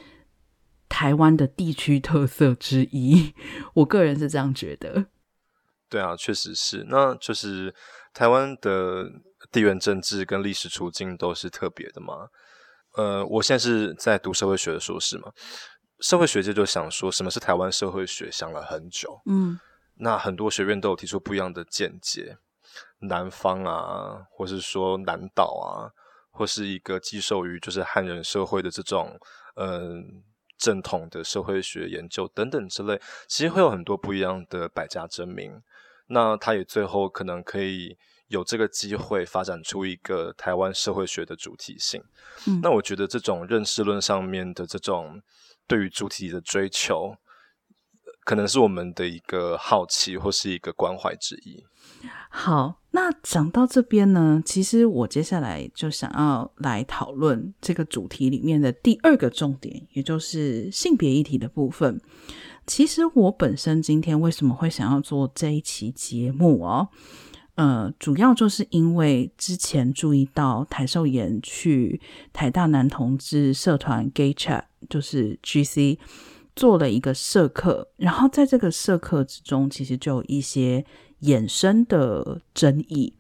[0.91, 3.33] 台湾的地区特色之一，
[3.73, 5.07] 我个人是这样觉得。
[5.89, 6.85] 对啊，确实是。
[6.89, 7.75] 那就是
[8.13, 9.07] 台湾的
[9.51, 12.29] 地缘政治跟历史处境都是特别的嘛。
[12.97, 15.33] 呃，我现在是在读社会学的硕士嘛，
[16.01, 19.23] 社会学界就想说什么是台湾社会学，想了很久。
[19.27, 19.59] 嗯，
[19.95, 22.37] 那很多学院都有提出不一样的见解，
[22.99, 25.91] 南方啊，或是说南岛啊，
[26.31, 29.17] 或是一个寄受于就是汉人社会的这种，
[29.55, 30.30] 嗯、呃。
[30.61, 35.63] 正统的社会学研究等等之类，其实会有很多不一样的百家争鸣。
[36.09, 37.97] 那他也最后可能可以
[38.29, 42.03] 有这个机会发展出一个台湾社会学的主体性。
[42.47, 45.23] 嗯，那我觉得这种认识论上面的这种
[45.67, 47.17] 对于主体的追求，
[48.25, 51.65] 可能是我们的一个好奇或是一个关怀之一。
[52.33, 62.01] 好，那讲到这边呢，其实我接下来就想要来讨论这个主题里面的第二个重点，也就是性别议题的部分。
[62.67, 66.89] 其实我本身今天为什么会想要做这一期节目哦？
[67.57, 72.01] 呃，主要就是因为之前注意到台寿妍去
[72.33, 75.99] 台大男同志社团 Gay Chat，就是 GC
[76.55, 80.87] 做了一个社课，然后在这个社课之中，其实就有一些。
[81.23, 83.15] 衍生的争议，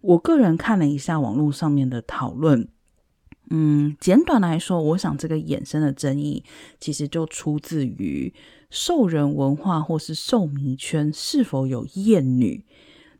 [0.00, 2.68] 我个人看了一下网络上面的讨论，
[3.50, 6.44] 嗯，简短来说，我想这个衍生的争议
[6.80, 8.32] 其实就出自于
[8.70, 12.64] 兽人文化或是兽迷圈是否有厌女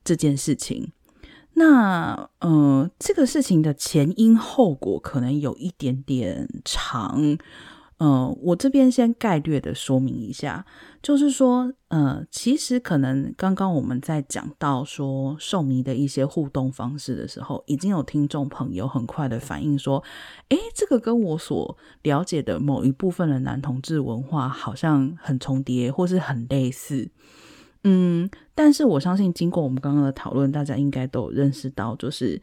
[0.03, 0.93] 这件事情。
[1.55, 7.39] 那呃，这个事情的前因后果可能有一点点长。
[8.05, 10.67] 呃，我这边先概略的说明一下，
[11.01, 20.05] 就是说，呃，其实可能刚刚我们在讲到说兽迷的一些互动方式的时候，已经有听众朋友很快的反应说，
[20.51, 27.09] 诶，这个跟我所了解的某一部分的男同志文化好像很重叠，或是很类似。
[27.85, 32.43] 嗯，但是我相信经过我们刚刚的讨论，大家应该都有认识到，就是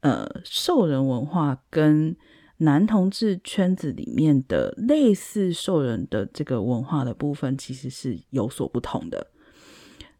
[0.00, 2.16] 呃，兽人文化跟
[2.58, 9.26] 男同志圈子里面的类似兽人的这个文化的部分，其实是有所不同的。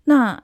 [0.04, 0.42] 那，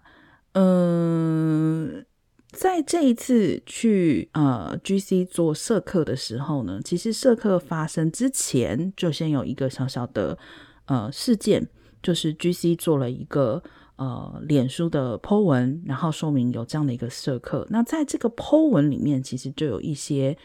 [0.53, 2.07] 嗯、
[2.53, 10.38] 在这一次去呃 GC 做社课的时候呢，其实社课发生之前，就先有一个小小的
[10.85, 11.68] 呃事件，
[12.00, 13.61] 就是 GC 做了一个
[13.96, 17.66] 呃脸书的 po 文，然后说明有这样的一个社课。
[17.68, 20.38] 那在这个 po 文里面，其实就有一些。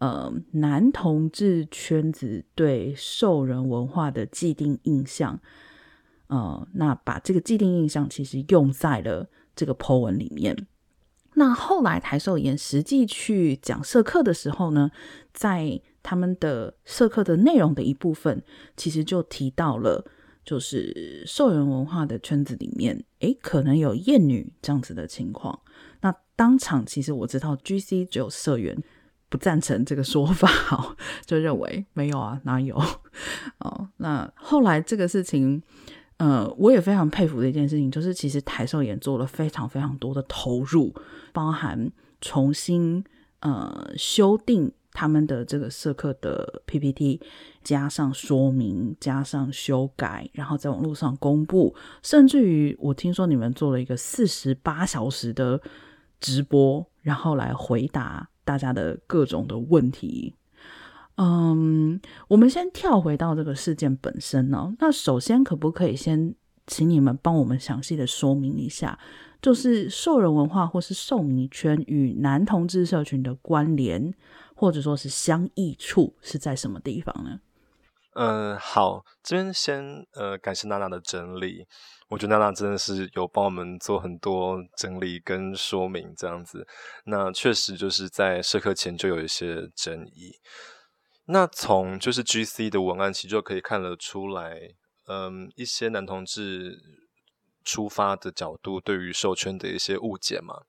[0.00, 5.38] 呃，男同志圈子对兽人文化的既定印象，
[6.28, 10.66] 呃，那把这个既定印象其实用在了这个 po 文里面。
[11.34, 14.90] 那后来台兽研实际去讲社课的时候呢，
[15.34, 18.42] 在他们的社课的内容的一部分，
[18.78, 20.02] 其实就提到了，
[20.42, 25.60] 就是兽人文化的圈子里面，诶，可能有厌女这样子的情况。
[26.00, 28.82] 那当场其实我知道，GC 只有社员。
[29.30, 30.50] 不赞成这个说法，
[31.24, 32.76] 就认为没有啊，哪有？
[33.58, 35.62] 哦，那后来这个事情，
[36.18, 40.92] 呃，我也非常佩服的一件事情，就是其实台兽也做了非常非常多的投入，
[41.32, 41.90] 包含
[42.20, 43.02] 重新
[43.38, 47.20] 呃修订他们的这个社课的 PPT，
[47.62, 55.60] 加上说明，加上修改，然后在网络上公布，甚至于我听说你们做了一个四十八小时的
[56.18, 58.28] 直播，然后来回答。
[58.50, 60.34] 大家的各种的问题，
[61.18, 64.74] 嗯，我们先跳回到这个事件本身呢。
[64.80, 66.34] 那首先，可不可以先
[66.66, 68.98] 请你们帮我们详细的说明一下，
[69.40, 74.12] 就是兽人文化或是兽迷圈与男同志社群的关联，
[74.56, 77.38] 或者说是相异处是在什么地方呢？
[78.14, 81.66] 嗯，好，这边先呃，感谢娜娜的整理。
[82.08, 86.66] 我觉得娜娜真的是有帮我们做很多整理跟说明，这样子。
[87.04, 90.40] 那确实就是在社课前就有一些争议。
[91.26, 94.58] 那从就是 GC 的文案其实就可以看得出来，
[95.06, 96.80] 嗯，一些男同志
[97.62, 100.62] 出发的角度对于兽圈的一些误解嘛。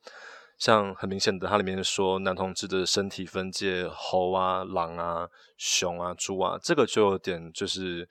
[0.62, 8.08] 像很明显的，它里面说男同志的身体分界，猴啊、狼啊、熊啊、猪啊，这个就有点就是。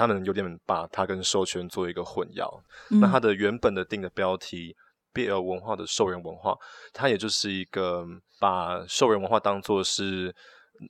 [0.00, 2.48] 他们有点把它跟兽圈做一个混淆。
[2.88, 4.76] 嗯、那它的原本的定的标题
[5.12, 6.56] “BL 文化的兽人文化”，
[6.94, 8.06] 它也就是一个
[8.38, 10.32] 把兽人文化当做是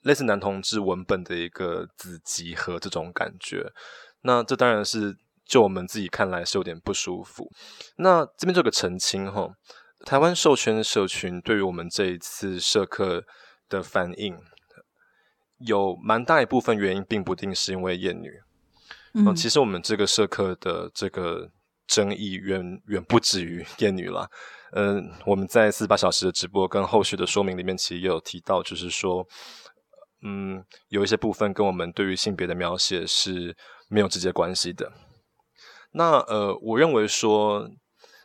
[0.03, 3.73] 类似男同志文本的一个子集合这种感觉。
[4.21, 7.51] 那这当然是就我们自己看来是有点不舒服。
[7.97, 9.49] 那这边做个澄清哈，
[10.05, 13.25] 台湾兽圈社群对于我们这一次社课
[13.69, 14.39] 的反应，
[15.59, 18.41] 有蛮大一部分原因并不定是因为厌女。
[19.15, 21.51] 嗯，其实我们这个社课的这个
[21.87, 24.31] 争议远远不止于 厌女了。
[24.73, 29.27] 嗯，我们在四十八小时的直播跟后续的说明里面，其实也有提到，就是说，
[30.23, 33.57] 嗯，有一些部分跟我们对于性别的描写是
[33.89, 34.93] 没有直接关系的。
[35.93, 37.67] 那呃，我认为说，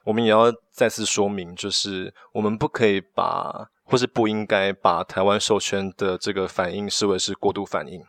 [0.04, 8.04] 我们也要再次说明，就是我们不可以把，或是不应该把台湾兽圈的这个反应视为是过度反应。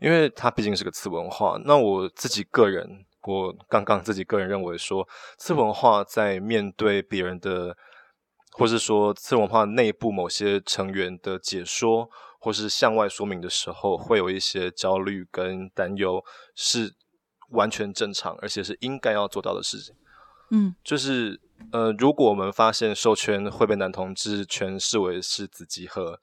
[0.00, 7.76] 因为它毕竟是个次文化，那我自己个人，我刚刚自己个人认为说，次文化在面对别人的，
[8.52, 16.94] 或是说次文化内部某些成员的解说，或是向外说明的时候，会有一些焦虑跟担忧，是
[17.50, 19.96] 完全正常，而且是应该要做到的事情。
[20.50, 21.40] 嗯，就是
[21.72, 26.20] 呃，如果我们发现授权会被男同志圈视为是子集合，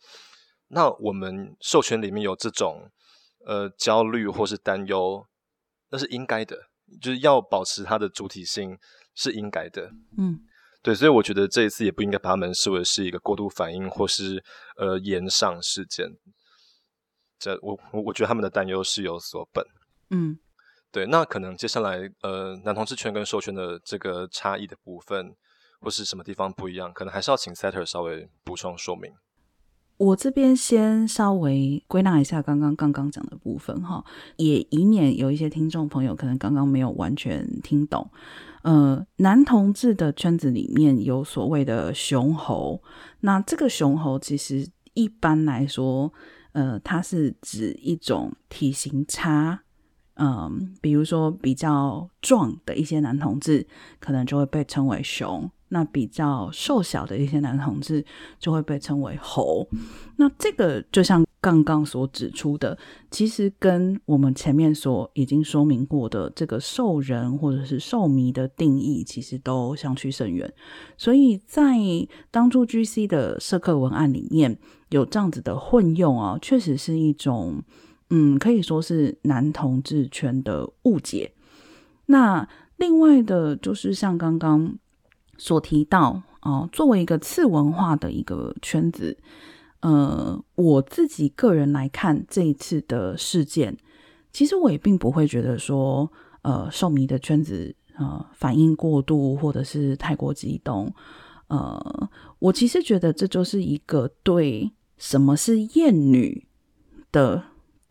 [0.70, 2.92] 那我们授权里面有这种。
[3.48, 5.24] 呃，焦虑或是担忧，
[5.92, 6.58] 那是应该的，
[7.00, 8.76] 就是要保持它的主体性
[9.14, 9.92] 是应该的。
[10.18, 10.40] 嗯，
[10.82, 14.44] 对，所以我觉得这一次也不应该把他们视为是一个过度反应或是
[14.78, 16.10] 呃延上事件。
[17.38, 19.64] 这我我我觉得他们的担忧是有所本。
[20.10, 20.40] 嗯，
[20.96, 25.36] 对，那可能接下来呃男同志圈跟兽圈的这个差异的部分，
[25.82, 26.90] 或是什么地方不一样？
[26.94, 29.12] 可能还是要请 Setter 稍微补充说明。
[29.98, 34.06] 我这边先稍微归纳一下刚刚刚刚讲的部分哈，
[34.38, 38.10] 也以免有一些听众朋友可能刚刚没有完全听懂。
[38.62, 42.82] 呃，男同志的圈子里面有所谓的雄猴，
[43.20, 46.14] 那这个雄猴其实一般来说，
[46.54, 49.65] 呃，它是指一种体型差，
[50.16, 53.66] 嗯、比如说比较壮的一些男同志，
[54.00, 55.50] 可能就会被称为熊。
[55.70, 58.06] 那比较瘦小的一些男同志
[58.40, 59.68] 就会被称为猴。
[60.18, 62.78] 那这个就像刚刚所指出的，
[63.10, 70.54] 其实跟我们前面所已经说明过的这个兽人或者是兽迷的定义，其实都相去甚远。
[70.98, 71.76] 所以在
[72.30, 74.58] 当初 GC 的社课文案里面
[74.90, 77.62] 有这样子的混用啊，确实是一种
[78.10, 81.34] 嗯，可以说是男同志圈的误解。
[82.08, 84.78] 那另外的就是像刚刚。
[85.38, 89.18] 所提到哦，作为一个次文化的一个圈子，
[89.82, 93.78] 呃，我自己个人来看这一次的事件，
[94.32, 96.10] 其实我也并不会觉得说，
[96.44, 100.90] 呃，受迷的圈子呃反应过度或者是太过激动，
[101.48, 106.48] 呃，我其实觉得这就是一个对什么是厌女
[107.12, 107.44] 的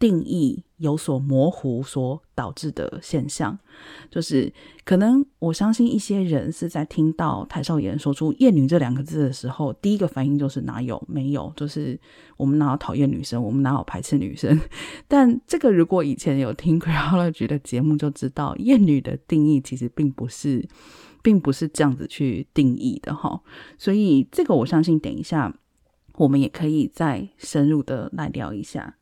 [0.04, 3.58] 定义有所模糊所导致的现象，
[4.10, 4.52] 就是
[4.84, 11.98] 可能我相信一些人是在听到台少妍说出“厌女”这两个字的时候，第一个反应就是哪有没有，就是
[12.36, 14.60] 我们哪有讨厌女生，我们哪有排斥女生。
[15.08, 20.68] 但这个如果以前有听 Queerology 的节目，就知道厌女的定义其实并不是，
[21.22, 23.40] 并不是这样子去定义的哈。
[23.78, 25.56] 所以这个我相信，等一下
[26.16, 28.96] 我们也可以再深入的来聊一下。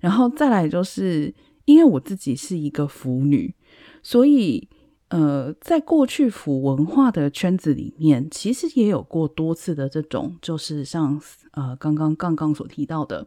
[0.00, 1.32] 然后再来就是，
[1.66, 3.54] 因为我自己是一个腐女，
[4.02, 4.68] 所以
[5.08, 11.20] 呃，在过去腐文化的圈子里面，其实也有过多次的这种，就是像
[11.52, 13.26] 呃刚刚刚刚所提到的，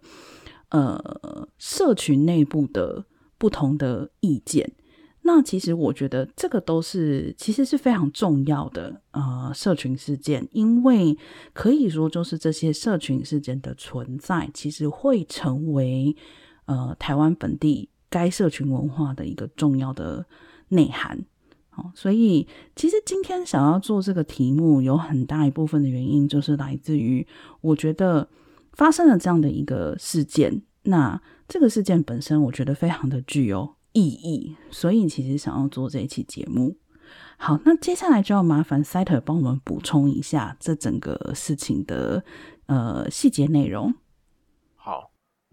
[0.69, 3.05] 呃，社群内部的
[3.37, 4.73] 不同的意见。
[5.21, 11.17] 那其实我觉得这个都是其实是非常重要的呃社群事件，因为
[11.53, 16.15] 可以说就是这些社群事件的存在，其实会成为。
[16.65, 20.25] 呃，台湾本地该社群文化的一个重要的
[20.69, 21.25] 内涵，
[21.69, 27.25] 好，所以其实今天想要做这个题目，有很大一部分的原因就是来自于
[27.61, 28.29] 我觉得
[28.73, 36.77] 发生了这样的一个事件，那这个事件本身我觉得非常的具有意义，所以其实想要做这一期节目。
[37.37, 42.23] 好，那接下来就要麻烦 Setter 帮我们补充一下这整个事情的
[42.67, 43.93] 呃细节内容。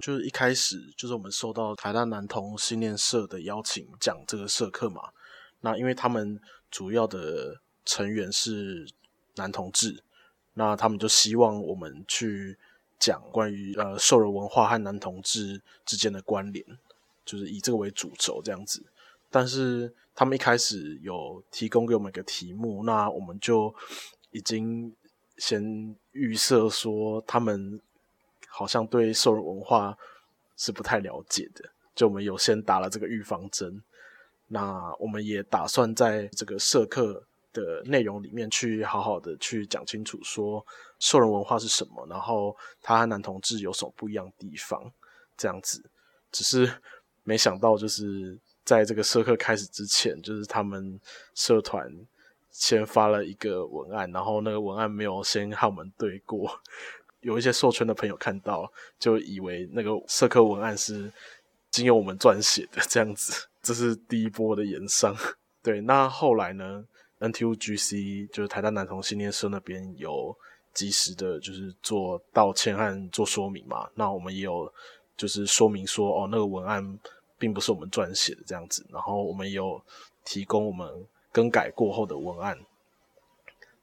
[0.00, 5.02] 就是一开始就是我们受到台大男同新念社的邀请讲这个社课嘛，
[5.60, 8.88] 那因为他们主要的成员是
[9.36, 10.02] 男同志，
[10.54, 12.58] 那他们就希望我们去
[12.98, 16.64] 讲关于呃兽人文化和男同志之间的关联，
[17.24, 18.84] 就是以这个为主轴这样子。
[19.30, 23.74] 但是他们一开始有提供给我们一个题目，那我们就
[24.30, 24.94] 已经
[25.36, 27.80] 先预设说他们。
[28.60, 29.96] 好像对兽人文化
[30.54, 33.82] 是不太了解的，就我们有先打了这个预防针。
[34.48, 40.62] 那我们也打算在这个社课的内容里面去好好的去讲清楚，说
[40.98, 44.92] 兽人文化是什么，然后他和男同志有什么不一样的地方，
[45.38, 45.82] 这样子。
[46.30, 46.70] 只是
[47.24, 51.00] 没想到，就是在这个社课开始之前，就是他们
[51.34, 51.90] 社团
[52.50, 56.60] 先发了一个文案，然后那个文案没有先和我们对过。
[57.20, 61.12] 有一些兽圈的朋友看到，就以为那个社科文案是
[61.70, 65.16] 经由我们撰写的这样子， 这是第一波的炎上。
[65.62, 66.84] 对，那后来呢
[67.18, 70.34] ？NTUGC 就是台大男同性恋社那边有
[70.72, 73.86] 及时的，就是做道歉和做说明嘛。
[73.94, 74.72] 那我们也有
[75.18, 76.98] 就是说明说，哦，那个文案
[77.38, 78.86] 并不是我们撰写的这样子。
[78.90, 79.78] 然后我们也有
[80.24, 80.88] 提供我们
[81.30, 82.58] 更改过后的文案。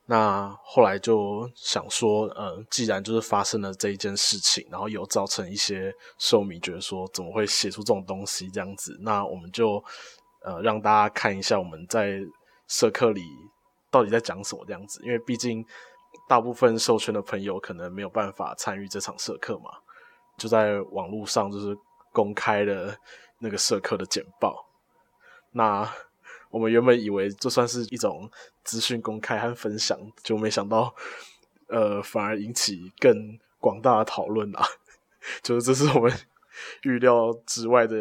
[0.10, 8.97] 那后来就想说，嗯，既然就是发生了这一件事情，然后有造成一些兽迷觉得说，怎么会写出这种东西这样子？
[9.01, 9.84] 那我们就
[10.45, 12.22] 呃让大家看一下我们在
[12.70, 13.22] 社课里
[13.91, 15.66] 到底在讲什么这样子，因为毕竟
[16.30, 19.72] 大部分兽圈的朋友可能没有办法参与这场社课嘛，
[20.38, 21.78] 就在网络上就是
[22.14, 22.95] 公开了
[23.39, 24.66] 那个社课的简报。
[25.51, 25.86] 那
[26.50, 28.30] 我们原本以为这算是一种
[28.64, 30.93] 资讯公开和分享，就没想到，
[31.68, 34.66] 呃，反而引起更广大的讨论啊！
[35.43, 36.12] 就是这是我们
[36.84, 37.98] 预料之外的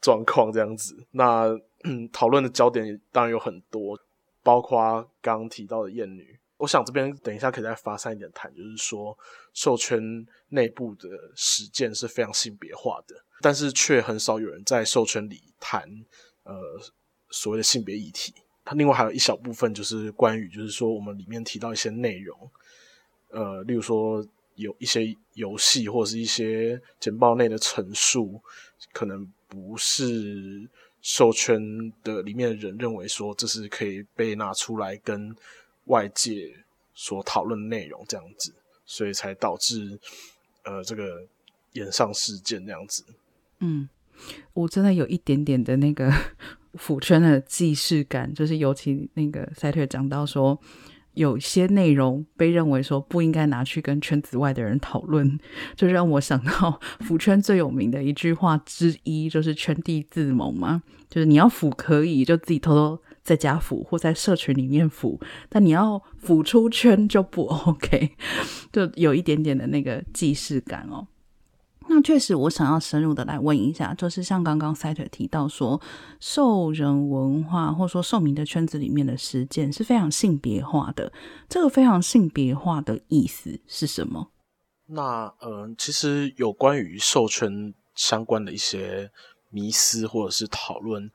[0.00, 1.06] 状况，这样子。
[1.12, 1.48] 那
[2.12, 3.98] 讨论的焦点当然有很多，
[4.42, 9.16] 包括刚刚提到的厌女，我想这边等一下可以再发散一点谈，就是说
[9.54, 15.88] 兽圈内部的实践是非常性别化的，但是却很少有人在兽圈里谈
[16.42, 16.54] 呃
[17.30, 18.34] 所谓的性别议题。
[18.64, 22.50] 它另外还有一小部分就是关于，就是说我们里面提到一些内容，
[23.30, 28.40] 呃，例如说有一些游戏或者是一些简报内的陈述，
[28.92, 30.68] 可能不是
[31.00, 31.60] 授权
[32.04, 35.34] 的里面的人认为说这是可以被拿出来跟。
[35.86, 36.54] 外界
[36.94, 38.54] 所讨论内容这样子，
[38.84, 39.98] 所以才导致
[40.62, 41.26] 呃这个
[41.72, 43.02] 演上事件这样子。
[43.58, 43.88] 嗯，
[44.52, 46.12] 我真的有一点点的那个
[46.74, 50.58] 腐圈的既视感，就是尤其那个赛特讲到说，
[51.14, 55.38] 有些内容被认为说不应该拿去跟圈子外的人讨论，
[55.74, 63.02] 就让我想到 腐圈最有名的一句话之一，就是圈地自萌嘛，就是你要腐可以就自己偷偷。
[63.22, 68.10] 在家腐或在社群里面腐，但你要腐出圈就不 OK，
[68.72, 71.06] 就有一点点的那个既视感哦。
[71.92, 75.80] 那确实，我想要深入的来问一下，就是像刚刚赛特提到说，
[76.20, 81.12] 兽人文化或者说兽民的圈子里面的实践是非常性别化的。
[81.48, 84.30] 这个非常性别化的意思是什么？
[84.86, 89.10] 那嗯、呃，其实有关于兽圈相关的一些
[89.48, 91.10] 迷思或者是讨论。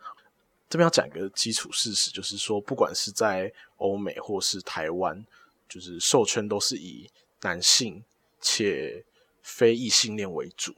[0.68, 5.26] 这边要讲一个基础事实，就是说，不管是在欧美或是台湾，
[5.70, 7.10] 就是兽圈都是以
[7.44, 8.04] 男性
[8.42, 9.06] 且
[9.46, 10.74] 非异性恋为主。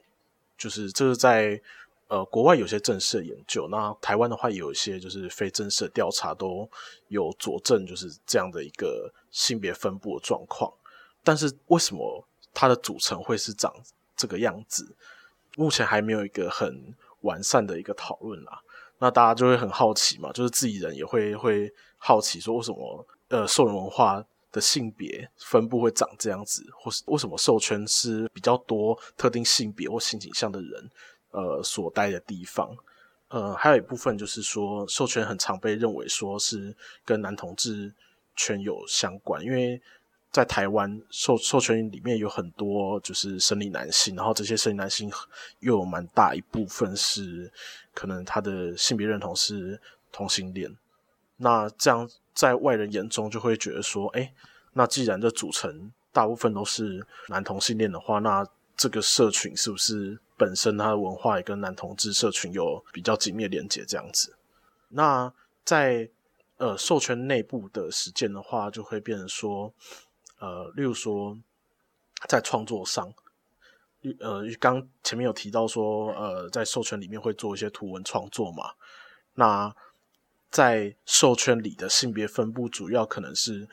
[0.58, 1.60] 就是这是在
[2.08, 6.68] 呃国外有些正式的研究，那台湾的话也有一些就是非正式的调查都
[7.08, 10.72] 有佐证，就是这样的一个性别分布的状况。
[11.24, 13.72] 但是为什么它的组成会是长
[14.16, 14.94] 这个样子？
[15.56, 18.60] 目前还没有一个很完善的一个讨论啦。
[18.98, 30.90] 那大家就会很好奇嘛，就是自己人也会会好奇说，为什么呃兽人文化的性别分布会长这样子，或是为什么授权是比较多特定性别或性倾向的人
[31.30, 32.76] 呃所待的地方？
[33.28, 36.74] 呃，还有一部分就是说，授权很常被认为说是
[37.04, 37.92] 跟男同志
[38.36, 39.80] 圈有相关，因为。
[40.30, 45.10] 在台湾，授授权里面有很多就是生理男性，然后这些生理男性
[45.60, 47.50] 又有蛮大一部分是
[47.94, 49.80] 可能他的性别认同是
[50.12, 50.70] 同性恋。
[51.38, 52.06] 那这样
[52.38, 54.32] 在外人眼中就会觉得说，哎，
[54.74, 63.84] 那既然这组成大部分都是男同性恋的话，那这个社群是不是本身它的文化也跟男同志社群有比较紧密的连接？
[63.84, 64.36] 这样子，
[64.90, 65.32] 那
[65.64, 66.08] 在
[66.58, 69.74] 呃授权内部的实践的话，就会变成说。
[70.40, 71.36] 呃，例如说，
[72.28, 73.12] 在创作上，
[74.20, 78.74] 呃，刚前面有提到说，呃，在授权里面会做一些图文创作嘛。
[79.34, 79.74] 那
[80.50, 83.68] 在兽圈里的性别分布，主要可能是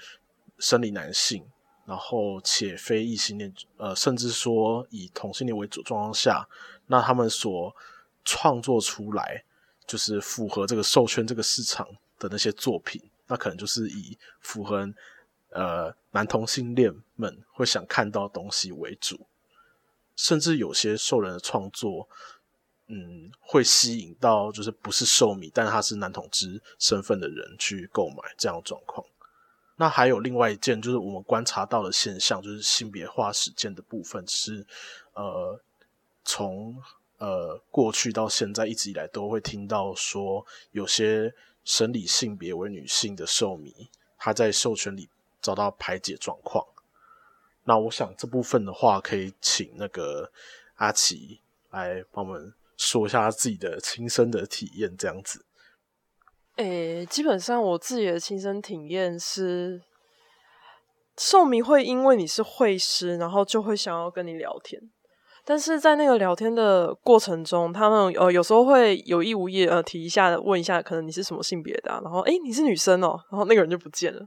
[0.59, 1.45] 生理男性，
[1.85, 6.47] 然后且非异性恋，呃，甚至说以同性恋为主状况下，
[6.87, 7.75] 那他们所
[8.23, 9.43] 创作出来，
[9.87, 11.87] 就是符合这个兽圈这个市场
[12.19, 14.93] 的那些作品，那可能就是以符合。
[15.51, 19.25] 呃，男同性恋们会想看到东西为主，
[20.13, 22.09] 甚至有些兽人的创作，
[22.87, 29.05] 嗯，会吸引到就是不是兽迷，但他是男同志身份的人去购买这样的状况。
[29.77, 34.65] 那还有另外一件，就是我们观察到的现象，就是性别化实践的部分是，
[35.13, 35.59] 呃，
[36.23, 36.75] 从
[37.17, 41.33] 呃过去到现在一直以来都会听到说，有些
[41.63, 45.09] 生理性别为女性的兽迷，他在兽圈里。
[45.41, 46.65] 遭到排解状况，
[47.65, 50.31] 那我想这部分的话，可以请那个
[50.77, 55.45] 阿奇来帮我们说一下自己的亲身的体验，这样子。
[56.57, 59.81] 诶、基本上我自己的亲身体验是，
[61.17, 64.81] 兽迷会因为你是会师，然后就会想要跟你聊天，
[65.43, 74.25] 但是在那个聊天的过程中，他们呃有时候会有意无意呃提一下，问一下，可能你是什么性别的、然后诶、你是女生哦，然后那个人就不见了。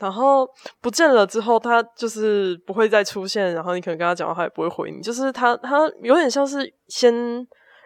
[0.00, 0.48] 然后
[0.80, 3.54] 不见了之后，他就是不会再出现。
[3.54, 5.00] 然后你可能跟他讲话，他也不会回你。
[5.02, 7.14] 就是他，他有点像是先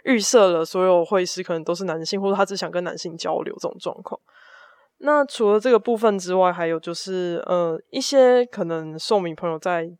[0.04, 4.18] 预设了所有绘师可能都是男性，或者他只想跟男性交流这种状况。
[4.98, 9.90] 那除了这个部分之外，还有就是呃，一些可能兽迷朋友在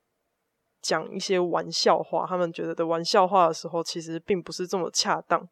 [0.81, 5.47] 讲一些玩笑话，他们觉得的玩笑话的时候，其实并不是这么恰当。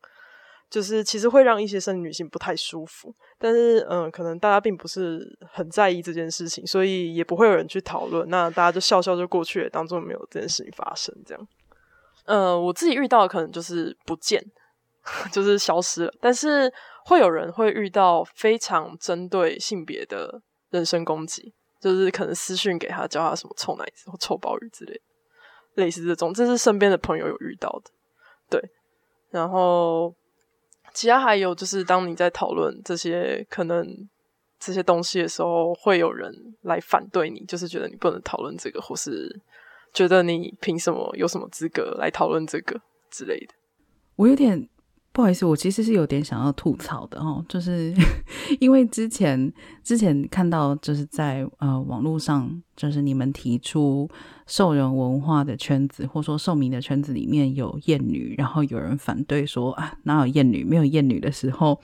[0.73, 5.21] 就是其实会让一些生理女性不太舒服，但是嗯，可能大家并不是
[5.53, 8.27] 很在意这件事情，所以也不会有人去讨论。
[8.31, 11.15] 那大家就笑笑就过去了，当做没有这件事情发生。
[11.27, 11.49] 这样，
[12.25, 14.43] 嗯，我自己遇到的可能就是不见，
[15.31, 16.15] 就是消失了。
[16.23, 16.73] 但是
[17.05, 21.53] 会有人会遇到非常针对性别的人身攻击，
[21.83, 25.01] 就是可能私讯给他，叫他什么臭奶子或臭鲍鱼之类的，
[25.75, 27.91] 类似这种，这是身边的朋友有遇到的。
[28.49, 28.71] 对，
[29.31, 30.15] 然后
[30.93, 34.09] 其他还有就是，当你在讨论这些可能
[34.59, 36.33] 这些东西的时候，会有人
[36.63, 39.41] 来反对你，就是觉得你不能讨论这个，或是
[39.93, 42.81] 觉得你凭什么有什么资格来讨论这个
[43.11, 43.55] 之类的。
[44.17, 44.69] 我有点。
[45.13, 47.95] 不好意思，我其实是有点想要吐槽的哦，就是
[48.61, 49.53] 因为之前
[49.85, 54.09] 之前看到就是在呃网络上，就是你们提出
[54.47, 61.79] 兽人文化的圈子，或者说兽迷的圈子里面有厌女，然后有人反对说啊哪有厌女，没有厌女的时候，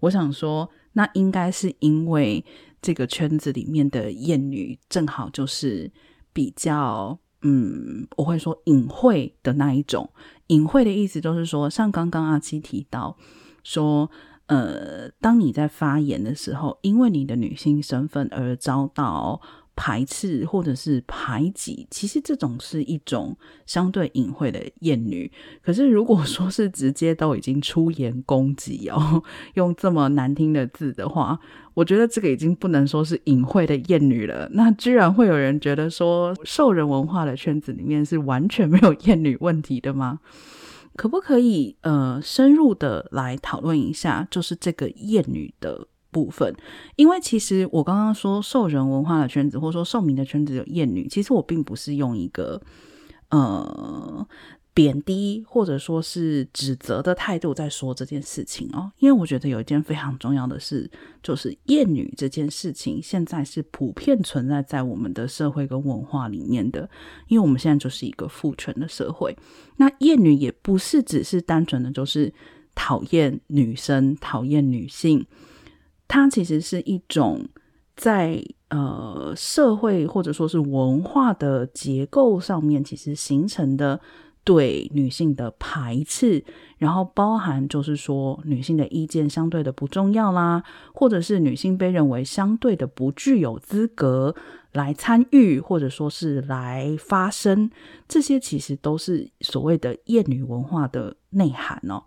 [0.00, 2.44] 我想说那应该是因为
[2.80, 5.90] 这个圈子里面的厌女正好就是
[6.32, 7.18] 比较。
[7.44, 10.08] 嗯，我会说隐晦的那一种，
[10.52, 13.16] 隐晦的意思就是说，像刚刚阿七提到
[13.64, 14.10] 说，
[14.46, 19.40] 呃，当你在发言的时候，因为你的女性身份而遭到。
[19.74, 25.30] 排斥或者是排挤，其实这种是一种相对隐晦的厌女。
[25.62, 29.22] 可是如果说是直接都已经出言攻击哦，
[29.54, 31.38] 用这么难听的字的话，
[31.74, 34.48] 我觉得这个已经不能说是隐晦的厌女了。
[34.52, 40.20] 那居然会有人觉得说，兽人文化的圈子里面是完全没有厌女问题的吗？
[40.94, 46.54] 可不可以呃深入的来讨论一下，就是这个厌女的部分，
[46.94, 52.60] 因为其实我刚刚说兽人文化的圈子，或者说兽民的圈子有厌女，其实我并不是用一个
[53.30, 54.24] 呃
[54.74, 60.90] 贬低或者说是指责的态度在说这件事情哦，因为我觉得有一件非常重要的事，
[61.22, 66.88] 就是厌女这件事情现在是普遍存在在我们的社会跟文化里面的，
[67.28, 69.36] 因为我们现在就是一个父权的社会，
[69.76, 72.32] 那厌女也不是只是单纯的就是
[72.74, 75.26] 讨厌女生、讨厌女性。
[76.12, 77.48] 它其实是一种
[77.96, 83.98] 在呃社会或者说是文化的结构上面，其实形成的
[84.44, 86.44] 对女性的排斥，
[86.76, 94.34] 然后包含就是说女性的意见相对的不重要啦，或者是女性被认为相对的不具有资格
[94.72, 97.70] 来参与，或者说是来发声，
[98.06, 102.04] 这些其实都是所谓的厌女文化的内涵哦。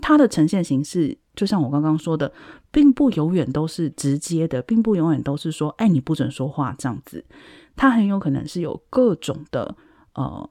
[0.00, 2.30] 它的呈现形式，就像我刚刚说的，
[2.70, 7.24] 并不永远都是直接的，并不永远都是说，哎，你不准说话这样子。
[7.74, 9.74] 它很有可能是有各种的
[10.14, 10.48] 呃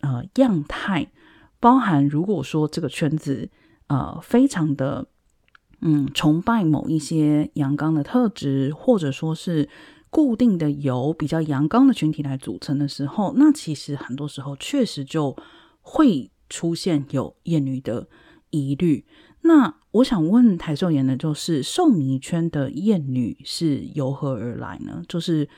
[0.00, 1.06] 呃样态，
[1.60, 3.48] 包含如果说这个圈子
[3.86, 5.06] 呃非常的
[5.82, 9.68] 嗯崇拜某一些阳刚的特质，或者说是
[10.10, 15.36] 固定的由比较阳刚的群体来组成的时候，那其实很多时候确实就
[15.80, 18.08] 会出现有厌女的。
[18.50, 19.04] 疑虑。
[19.46, 25.02] 那我想问台寿妍的，就是兽迷圈的厌女是由何而来呢？
[25.08, 25.48] 就是，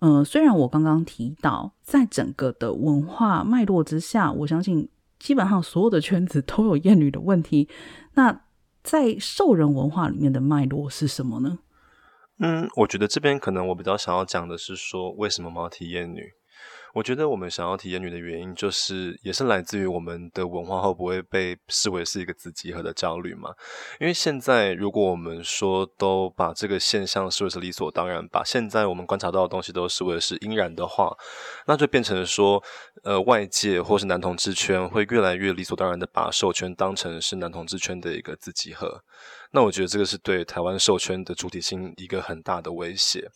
[0.00, 4.88] 呃，虽然我刚刚提到，在整个的文化脉络之下，我相信
[5.18, 7.68] 基本上所有的圈子都有厌女的问题。
[8.14, 8.42] 那
[8.82, 11.58] 在兽人文化里面的脉络是什么呢？
[12.38, 16.20] 嗯，我觉得这边可能我比较想要讲的是说，为什么我们要提厌女？
[16.96, 23.50] 我觉得我们想要提厌女的原因，就是也是来自于我们的文化会不会被视为是一个子集合的焦虑嘛？
[24.00, 31.14] 因为现在如果我们说都把这个现象视为是理所当然，把现在我们观察到的东西都视为是应然的话，
[31.66, 32.62] 那就变成说，
[33.04, 39.02] 呃，外界或是男同志圈会越来越理所当然的把兽圈当成是男同志圈的一个子集合。
[39.56, 43.26] 那我觉得这个是对台湾兽圈的主体性一个很大的威胁。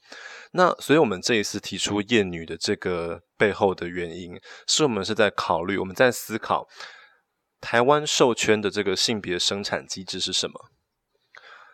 [0.52, 6.68] 那所以，我们这一次提出厌女的这个背后的原因，是我们是在考虑，我们在思考
[7.58, 10.68] 台湾兽圈的这个性别生产机制是什么。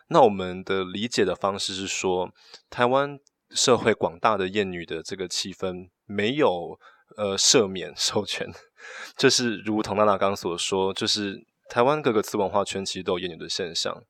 [0.07, 2.31] 那我们的理解的方式是说，
[2.69, 3.19] 台湾
[3.49, 6.79] 社会广大的厌女的这个气氛没有
[7.17, 8.47] 呃赦免 授权，
[9.17, 14.01] 就是如同娜娜刚所说，就是台湾各个次文化圈其实都有厌女的现象。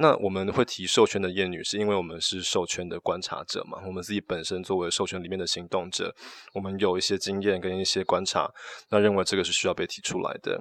[0.00, 3.82] 那我们会提授权的厌女，是因为我们是授权的观察者嘛？
[3.86, 6.14] 我们自己本身作为授权里面的行动者，
[6.54, 8.50] 我们有一些经验跟一些观察，
[8.88, 10.58] 那认为这个是需要被提出来的。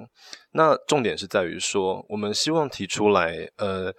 [0.52, 3.94] 那重点是在于说，我们希望提出来，呃，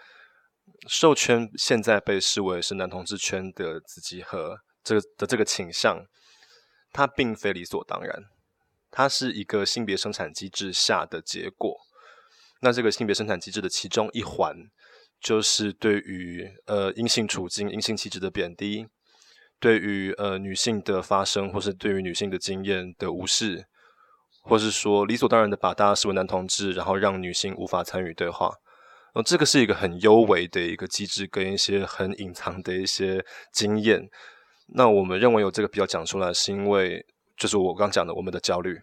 [0.87, 6.05] 授权现在被视为是男同志圈的子集合，这个的这个倾向，
[6.93, 8.25] 它并非理所当然，
[8.91, 11.79] 它是一个性别生产机制下的结果。
[12.61, 14.55] 那这个性别生产机制的其中一环。
[15.21, 18.87] 就是对于呃阴性处境、阴性气质的贬低，
[19.59, 23.67] 对于呃女性的发声，或是对于女性的经验的无视，
[24.43, 28.55] 或是说理所当然的把大家视为男同志，然后让女性无法参与对话。
[29.13, 34.09] 呃，这个是一个很幽微的一个机制，跟一些很隐藏的一些经验。
[34.69, 37.05] 那我们认为有这个必要讲出来，是因为
[37.37, 38.81] 就是我刚讲的，我们的焦虑，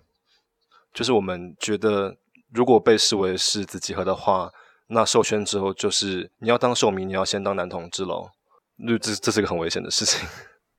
[0.94, 2.18] 就是我们觉得
[2.54, 4.52] 如果被视为是子集合的话，
[4.88, 8.30] 那授权之后就是你要当兽迷，你要先当男同志喽，
[8.78, 10.28] 那这这是一个很危险的事情。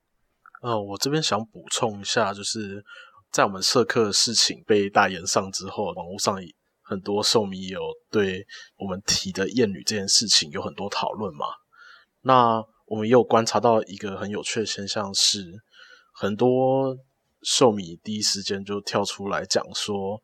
[0.61, 2.83] 呃，我这边想补充一下，就是
[3.31, 6.37] 在我们社课的事情被大炎上之后，网络上
[6.81, 7.79] 很多兽迷有
[8.09, 8.45] 对
[8.77, 11.45] 我们提的厌女这件事情有很多讨论嘛。
[12.21, 15.45] 那我们也有观察到一个很有趣的现象是，
[16.11, 16.97] 很多
[17.43, 20.19] 兽迷第一时间就跳出来讲说，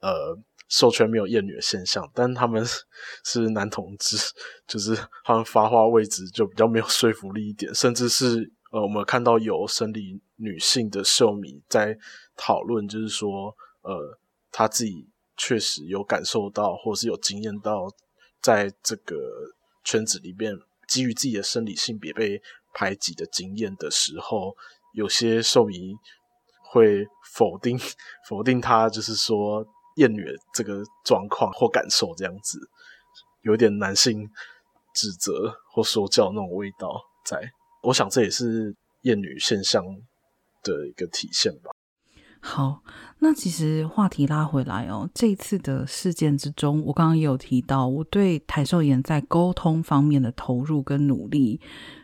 [0.00, 0.36] 呃，
[0.70, 2.64] 兽圈没有厌女的现象，但他们
[3.26, 4.16] 是男同志，
[4.66, 8.50] 就是他们发话位置就比较没有说服力一点，甚至是。
[8.72, 11.98] 呃，我们看到有生理女性的兽迷在
[12.36, 13.52] 讨论，就是说，
[13.82, 14.16] 呃，
[14.52, 17.88] 她自己确实有感受到，或是有经验到，
[18.40, 19.16] 在这个
[19.82, 20.56] 圈子里面，
[20.86, 22.40] 基于自己的生理性别被
[22.72, 24.56] 排挤的经验的时候，
[24.94, 25.92] 有些兽迷
[26.70, 27.04] 会
[27.34, 27.76] 否定
[28.28, 29.66] 否定她，就是说
[30.00, 30.24] 厌女
[30.54, 32.58] 这个状况或感受这样子，
[33.42, 34.26] 有点男性
[34.94, 37.52] 指责或说教那种味道在。
[37.82, 39.84] 我想这也是厌女现象
[40.62, 41.70] 的一个体现吧。
[42.42, 42.82] 好，
[43.18, 51.60] 那其实话题拉回来哦，这一次的事件之中，我刚刚也有提到，我对台秀妍在沟通方面的投入跟努力，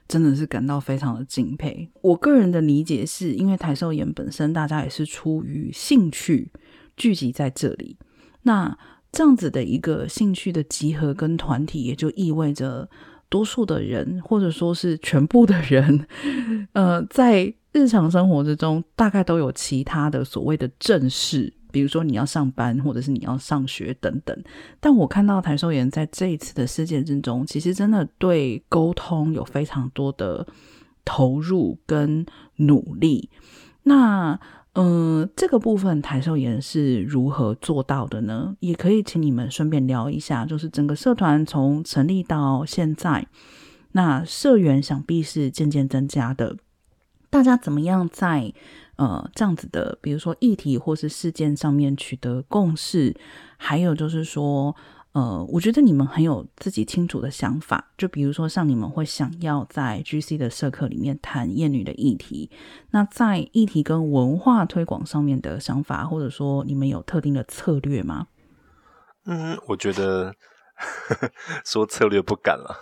[0.06, 1.90] 真的是感到非常的敬佩。
[2.02, 6.52] 我个人的理解是，因为台秀妍本身大家也是出于兴趣
[6.96, 7.96] 聚集在这里，
[8.42, 8.78] 那
[9.12, 12.88] 这样子的一个兴趣的集合跟团体，也就意味着。
[13.28, 16.06] 多数的人，或者说是全部的人，
[16.74, 24.44] 呃，在日常生活之中，大概都有其他的所谓的正事，比如说你要上班，或者是你要上学等等。
[24.78, 30.46] 但我看到台兽研在这一次的事件之中，其实真的对沟通有非常多的
[31.04, 32.24] 投入跟
[32.58, 33.28] 努力。
[33.82, 34.38] 那
[34.78, 38.54] 嗯、这个部分台兽研是如何做到的呢？
[38.60, 43.26] 也可以请你们顺便聊一下，就是整个社团从成立到现在，
[43.92, 46.56] 那社员想必是渐渐增加的。
[47.30, 48.52] 大家怎么样在
[48.96, 53.16] 呃这样子的，比如说议题或是事件上面取得共识？
[53.56, 54.76] 还有就是说。
[55.16, 62.50] 呃，我觉得你们很有自己清楚的想法，就比如说像你们会想要在 GC 的社课里面谈厌女的议题，
[62.90, 68.26] 那在议题跟文化推广上面的想法，或者说你们有特定的策略吗？
[69.24, 70.34] 嗯，我觉得
[70.74, 71.30] 呵呵
[71.64, 72.78] 说策略不敢了，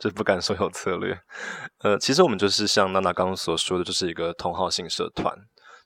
[0.00, 1.16] 就不敢说有策略。
[1.78, 5.32] 呃，其实我们就是像娜娜刚刚所说的，就是一个同好性社团，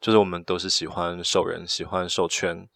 [0.01, 2.67] 就是我们都是喜欢兽人，喜欢兽圈。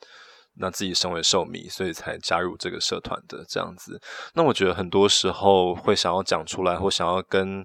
[0.57, 4.01] 那自己身为兽迷，所以才加入这个社团的这样子。
[4.35, 7.65] 那我觉得很多时候会想要讲出来，或想要跟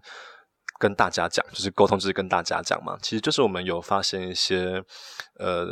[0.80, 2.98] 跟大家讲，就是沟通，就是跟大家讲嘛。
[3.02, 4.84] 其实就是我们有发现一些
[5.38, 5.68] 呃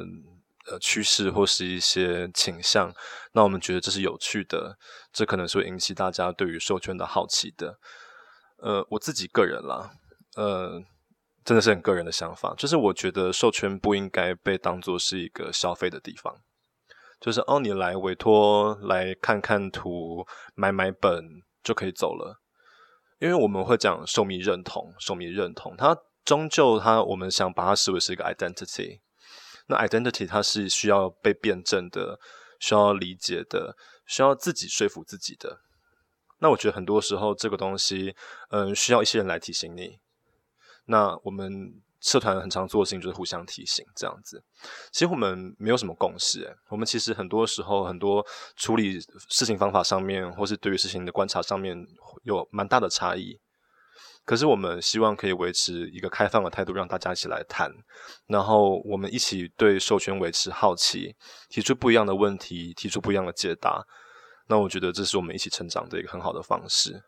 [0.69, 2.93] 呃趋势或是一些倾向，
[3.31, 4.77] 那我们觉得这是有趣的，
[5.11, 7.79] 这可能是会引起大家对于兽圈的好奇的。
[8.57, 9.91] 呃，我自己个人啦，
[10.35, 10.81] 呃，
[11.45, 16.35] 真的是很个人的想法，就是我觉得兽圈不应该被当作是一个消费的地方。
[17.19, 22.39] 就是哦，你来委托来看看图，买买本就可以走了。
[23.19, 28.99] 因为我们会讲受迷认同，受迷认同，它终究它我们想把它视为是一个 identity。
[29.65, 32.19] 那 identity 它是需要被辩证的，
[32.59, 35.61] 需要理解的，需要自己说服自己的。
[36.39, 38.15] 那我觉得很多时候这个东西，
[38.51, 39.97] 嗯，需要一些人来提醒你。
[40.85, 41.81] 那我们。
[41.99, 44.43] 社团很常做的事情就是互相提醒，这样子。
[44.91, 48.25] 其实我们没有什么共识，诶，我们其实很多时候很多
[48.55, 51.75] 处理事情方法上面，或是对于事情的观察上面
[52.23, 53.39] 有蛮大的差异。
[54.23, 57.71] 可是我们希望可以维持一个开放的态度，让大家一起来谈，
[58.27, 61.15] 然后我们一起对授权维持好奇，
[61.49, 63.81] 提出不一样的问题，提出不一样的解答。
[64.49, 67.01] 那我觉得这是我们一起成长的一个很好的方式。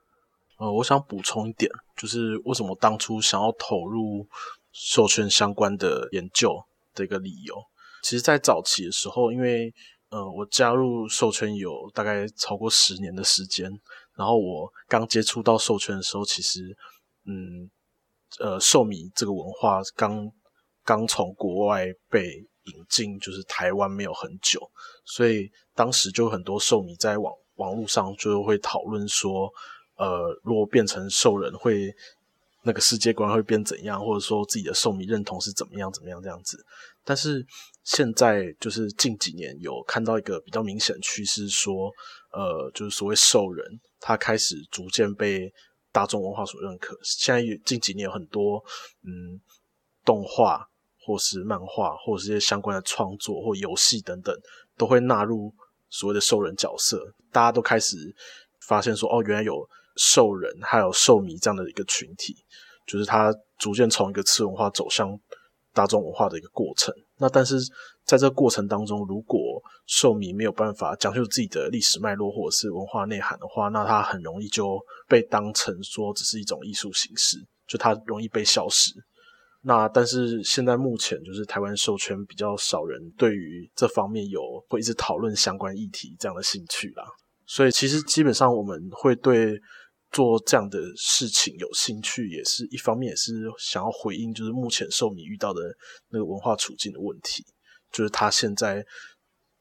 [0.59, 4.27] 呃，我想补充一点，就是为什么当初想要投入。
[4.72, 6.63] 授权相关的研究
[6.93, 7.55] 的一个理由，
[8.03, 9.74] 其实，在早期的时候，因为
[10.09, 13.70] 呃，我加入授权有大概超过十年的时间，
[14.15, 16.76] 然后我刚接触到授权的时候，其实，
[17.26, 17.70] 嗯，
[18.39, 20.32] 呃，兽迷这个文化刚
[20.84, 24.59] 刚从国外被引进，就是台湾没有很久，
[25.03, 29.51] 所以当时就很多兽迷在网网络上就会讨论说，
[29.95, 31.93] 呃，如果变成兽人会。
[32.64, 36.57] 那个世界观会变怎样，或者说自己的兽迷认同是怎么样怎么样这样子。
[37.05, 37.45] 但是
[37.84, 41.91] 现在就是近几年有看到一个比较明显的趋势，说，
[42.32, 43.66] 呃，就是所谓兽人，
[43.99, 45.51] 他开始逐渐被
[45.91, 46.97] 大众文化所认可。
[47.01, 48.64] 现在近几年有很多
[49.03, 49.39] 嗯
[50.05, 50.64] 动画
[51.05, 54.36] 或是漫画或者是一些相关的创作或游戏等等，
[54.78, 55.51] 都会纳入
[55.89, 57.01] 所谓的兽人角色。
[57.32, 57.97] 大家都开始
[58.68, 59.68] 发现说，哦，原来有
[59.99, 62.33] 兽人还有兽迷这样的一个群体，
[62.87, 65.19] 就是它逐渐从一个次文化走向
[65.73, 66.93] 大众文化的一个过程。
[67.17, 67.57] 那但是
[68.05, 77.37] 在这个过程当中，如果兽迷没有办法讲究自己的历史脉络或者是文化内涵的话，那它很容易就被当成说只是一种艺术形式，
[77.67, 78.93] 就它容易被消失。
[79.63, 87.03] 那但是现在目前就是台湾兽圈比较少人对于这方面有会一直讨论相关议题这样的兴趣啦，
[87.45, 89.59] 所以其实基本上我们会对。
[90.12, 95.62] 做这样的事情有兴趣，也是一方面，也是想要回应，就是目前受米遇到的
[96.10, 97.45] 那个文化处境的问题，
[97.91, 98.84] 就是他现在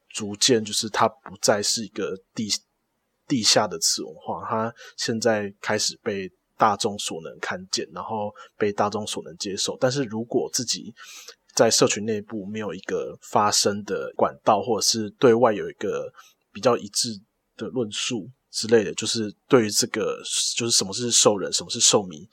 [0.09, 2.49] 逐渐就是他不再是一个地
[3.27, 6.27] 地下的次文化，他现在开始被
[6.57, 9.77] 大众所能看见，然后被大众所能接受。
[9.79, 10.91] 但是如果自己
[11.53, 16.11] 在社群内部没有一个发声的管道，或者是对外有一个
[16.51, 17.09] 比较一致
[17.55, 18.27] 的论述。
[18.51, 20.17] 之类的，就是对于这个，
[20.55, 22.27] 就是什么是兽人，什么是兽迷，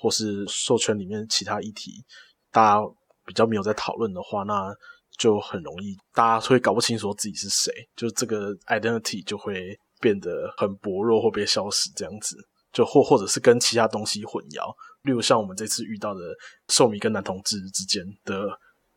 [0.00, 2.04] 或是兽圈里面其他议题，
[2.50, 2.80] 大家
[3.26, 4.74] 比较没有在讨论的话，那
[5.18, 12.36] 就很容易大家会搞不清楚自己是谁，就这个 identity 就会变得很薄弱或被消失这样子，
[12.72, 16.34] 就或或者是跟其他东西混淆，例如像我们这次遇到的
[16.68, 18.48] 兽迷跟男同志之间的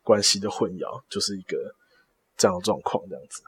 [0.02, 1.58] 关系的混淆，就是一个
[2.38, 3.42] 这样的状况这样子。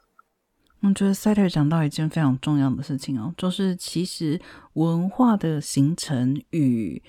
[0.87, 4.39] 我觉得 Cider 讲到一件非常重要的事情哦，就是其实
[4.73, 7.01] 文化的形成与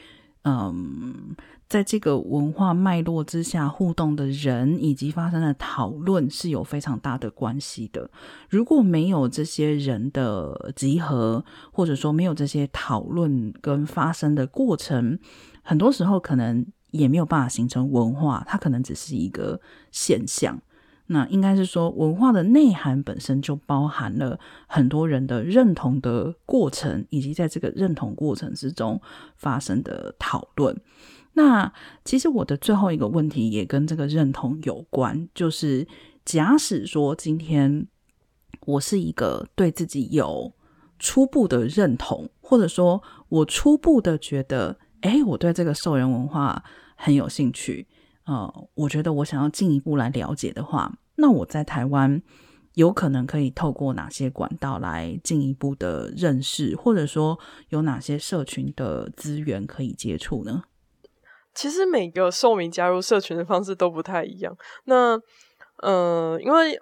[0.44, 1.36] 嗯，
[1.68, 8.08] 在这个文化脉络之下互动的人以及发生的讨论是有非常大的关系的。
[8.48, 15.18] 如果没有这些人的集合，或者说没有这些讨论跟发生的过程，
[15.62, 19.60] 很多时候可能也没有办法形成文化，它可能只是一个
[19.90, 20.58] 现象。
[21.08, 29.00] 那应该是说，文化的内涵本身就包含了很多人的认同的过程，以及在这个认同过程之中
[29.36, 30.76] 发生的讨论。
[31.34, 31.72] 那
[32.04, 35.86] 其实我的最后一个问题也跟这个认同有关，就是
[36.24, 37.86] 假使说今天
[38.64, 40.52] 我是一个对自己有
[40.98, 46.64] 初步的认同，或者说我初步的觉得，诶，我对这个兽人文化
[46.96, 47.86] 很有兴趣。
[48.26, 52.20] 呃，我觉得我想要进一步来了解的话，那我在台湾
[52.74, 57.38] 有可能可以透过哪些管道来进一步的认识，或者说
[57.70, 60.64] 有哪些社群的资源可以接触呢？
[61.54, 64.54] 其实每个兽迷加入社群的方式都不太一样。
[64.84, 65.18] 那
[65.82, 66.78] 呃，因为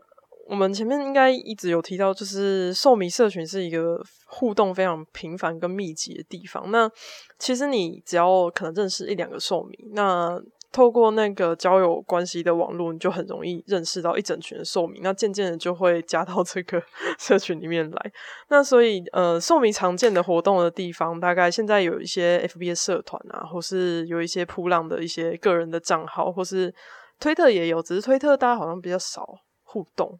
[0.48, 6.70] 我们前面应该一直有提到，就是兽迷社群是一个互动非常频繁跟密集的地方。
[6.72, 6.90] 那
[7.38, 10.42] 其实你只要可能认识一两个兽迷，那
[10.74, 16.82] 透过那个交友关系的网络，你就很容易认识到一整群的兽民，那渐渐的就会加到这个
[17.16, 18.12] 社群里面来。
[18.48, 26.74] 那所以，呃，兽民常见的活动的地方，大概现在有一些 FBA 社团啊，或是有一些噗浪的一些个人的账号，或是
[27.20, 30.18] 推特也有，只是推特大家好像比较少互动。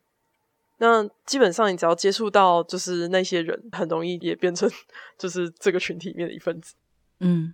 [0.79, 4.71] 那基本上，你只要接触到，就是那些人，很容易也变成
[5.19, 6.77] 就是这个群体里面的一份子。
[7.19, 7.53] 嗯。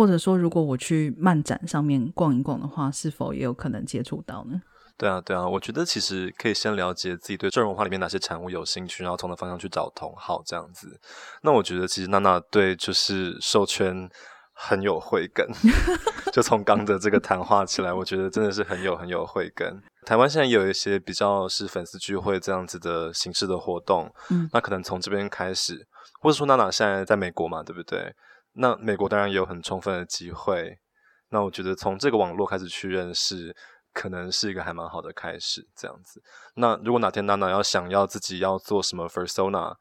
[0.00, 4.58] 或者说，如果我去漫展上面逛一逛的话，是否也有可能接触到呢？
[4.96, 10.98] 对啊，对啊，我觉得其实可以先了解自己对这种文化里面哪些产物有兴趣，然后从那方向去找同好这样子。
[11.42, 14.08] 那我觉得其实娜娜对就是兽圈
[14.54, 15.46] 很有慧根，
[16.32, 19.82] 就从刚的这个谈话起来，我觉得真的是很有很有慧根。
[20.06, 25.86] 台湾现在也有一些比较是粉丝聚会这样子的形式的活动，嗯，那可能从这边开始，
[26.22, 28.10] 或者说娜娜现在在美国嘛，对不对？
[28.52, 30.76] 那美国当然也有很充分的机会，
[31.30, 33.54] 那我觉得从这个网络开始去认识，
[33.92, 36.20] 可能是一个还蛮好的开始，这样子。
[36.56, 39.74] 那如果哪天娜娜要想要自己要做什么 Fursona，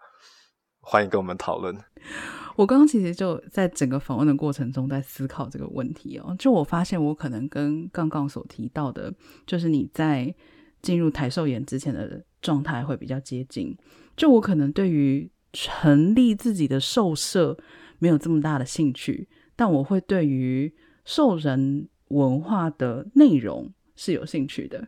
[0.81, 1.75] 欢迎跟我们讨论。
[2.55, 9.11] 我刚刚其实就在整个访问的过程中在思考这个问题哦，就我发现我可能跟刚刚所提到的，
[9.47, 10.33] 就是你在
[10.81, 13.75] 进入台兽研之前的状态会比较接近。
[14.15, 17.57] 就我可能对于成立自己的兽社。
[17.99, 20.73] 没有这么大的兴趣，但我会对于
[21.05, 24.87] 兽人文化的内容是有兴趣的。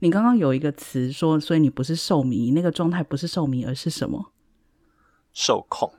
[0.00, 4.32] 你刚刚有一个词说，所以你不是兽迷，那个状态不是兽迷，而是什么？
[5.32, 5.92] 受控。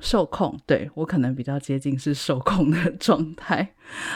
[0.00, 3.74] 受控，对，我可能比较接近是受控的 状态。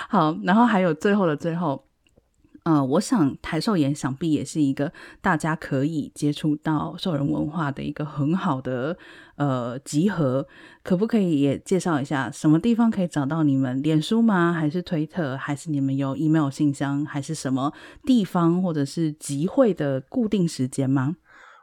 [0.08, 1.87] 好，然后还有最后的最后，
[2.64, 8.96] 呃，我想台兽研想必也是一个大家可以接触到兽人文化的一个很好的
[9.36, 10.46] 呃集合。
[10.82, 13.82] 可不可以也介绍一下什么地方可以找到你们？
[13.82, 14.52] 脸书吗？
[14.52, 15.36] 还是推特？
[15.36, 17.04] 还是你们有 email 信箱？
[17.04, 17.72] 还是什么
[18.04, 21.16] 地方或者是集会的固定时间吗？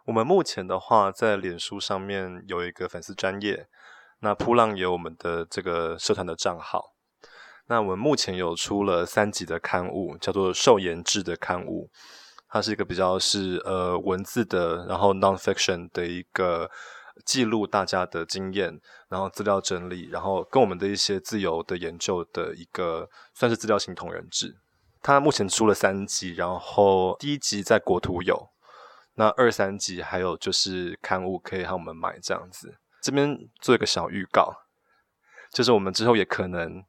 [0.06, 3.68] 我们目前的话，在脸书上面有一个粉丝专页，
[4.22, 6.95] 那扑浪有我们的这个社团的账号。
[7.68, 11.90] 那我们目前有出了三集的刊物，叫做《兽研志》的刊物，
[12.48, 16.70] 它是一个比较是呃文字的，然后 non-fiction 的一个
[17.26, 24.56] 记录大家的经验，然后资料整理，然后跟我们的一些自由的研究的一个算是资料型同人志。
[25.02, 28.50] 它目前出了三集，然后第一集在国图有，
[29.16, 32.76] 那二三集还有就是刊物可以让我们买这样子。
[33.02, 34.54] 这边做一个小预告，
[35.52, 36.84] 就是我们之后也可能。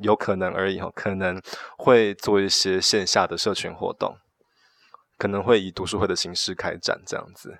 [0.00, 1.40] 有可能而已哦，可能
[1.78, 4.16] 会做一些线下的社群活动，
[5.18, 7.58] 可能会以读书会的形式开展这样子，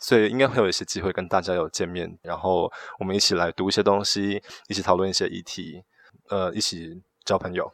[0.00, 5.82] 所以应该会有一些机会跟大家有见面，然后我们一起来读一些东西，一起讨论一些议题，
[6.28, 7.72] 呃，一起交朋友。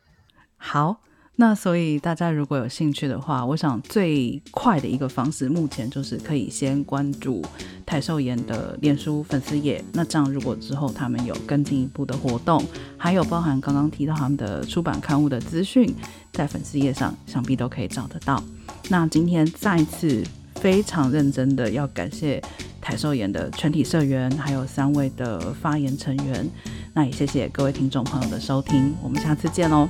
[0.57, 1.01] 好。
[1.43, 7.45] 那所以大家如果有兴趣的话，我想最快的一个方式，目前就是可以先关注
[7.85, 9.85] 台寿研的脸书粉丝页。
[9.93, 12.65] 那这样如果之后他们有更进一步的活动，
[12.97, 15.93] 还有包含刚刚提到他们的出版刊物的资讯，
[16.33, 18.41] 在粉丝页上想必都可以找得到。
[18.89, 20.23] 那今天再次
[20.61, 22.41] 非常认真的要感谢
[22.81, 26.49] 台寿研的全体社员，还有三位的发言成员。
[26.95, 29.89] 那也谢谢各位听众朋友的收听，我们下次见喽。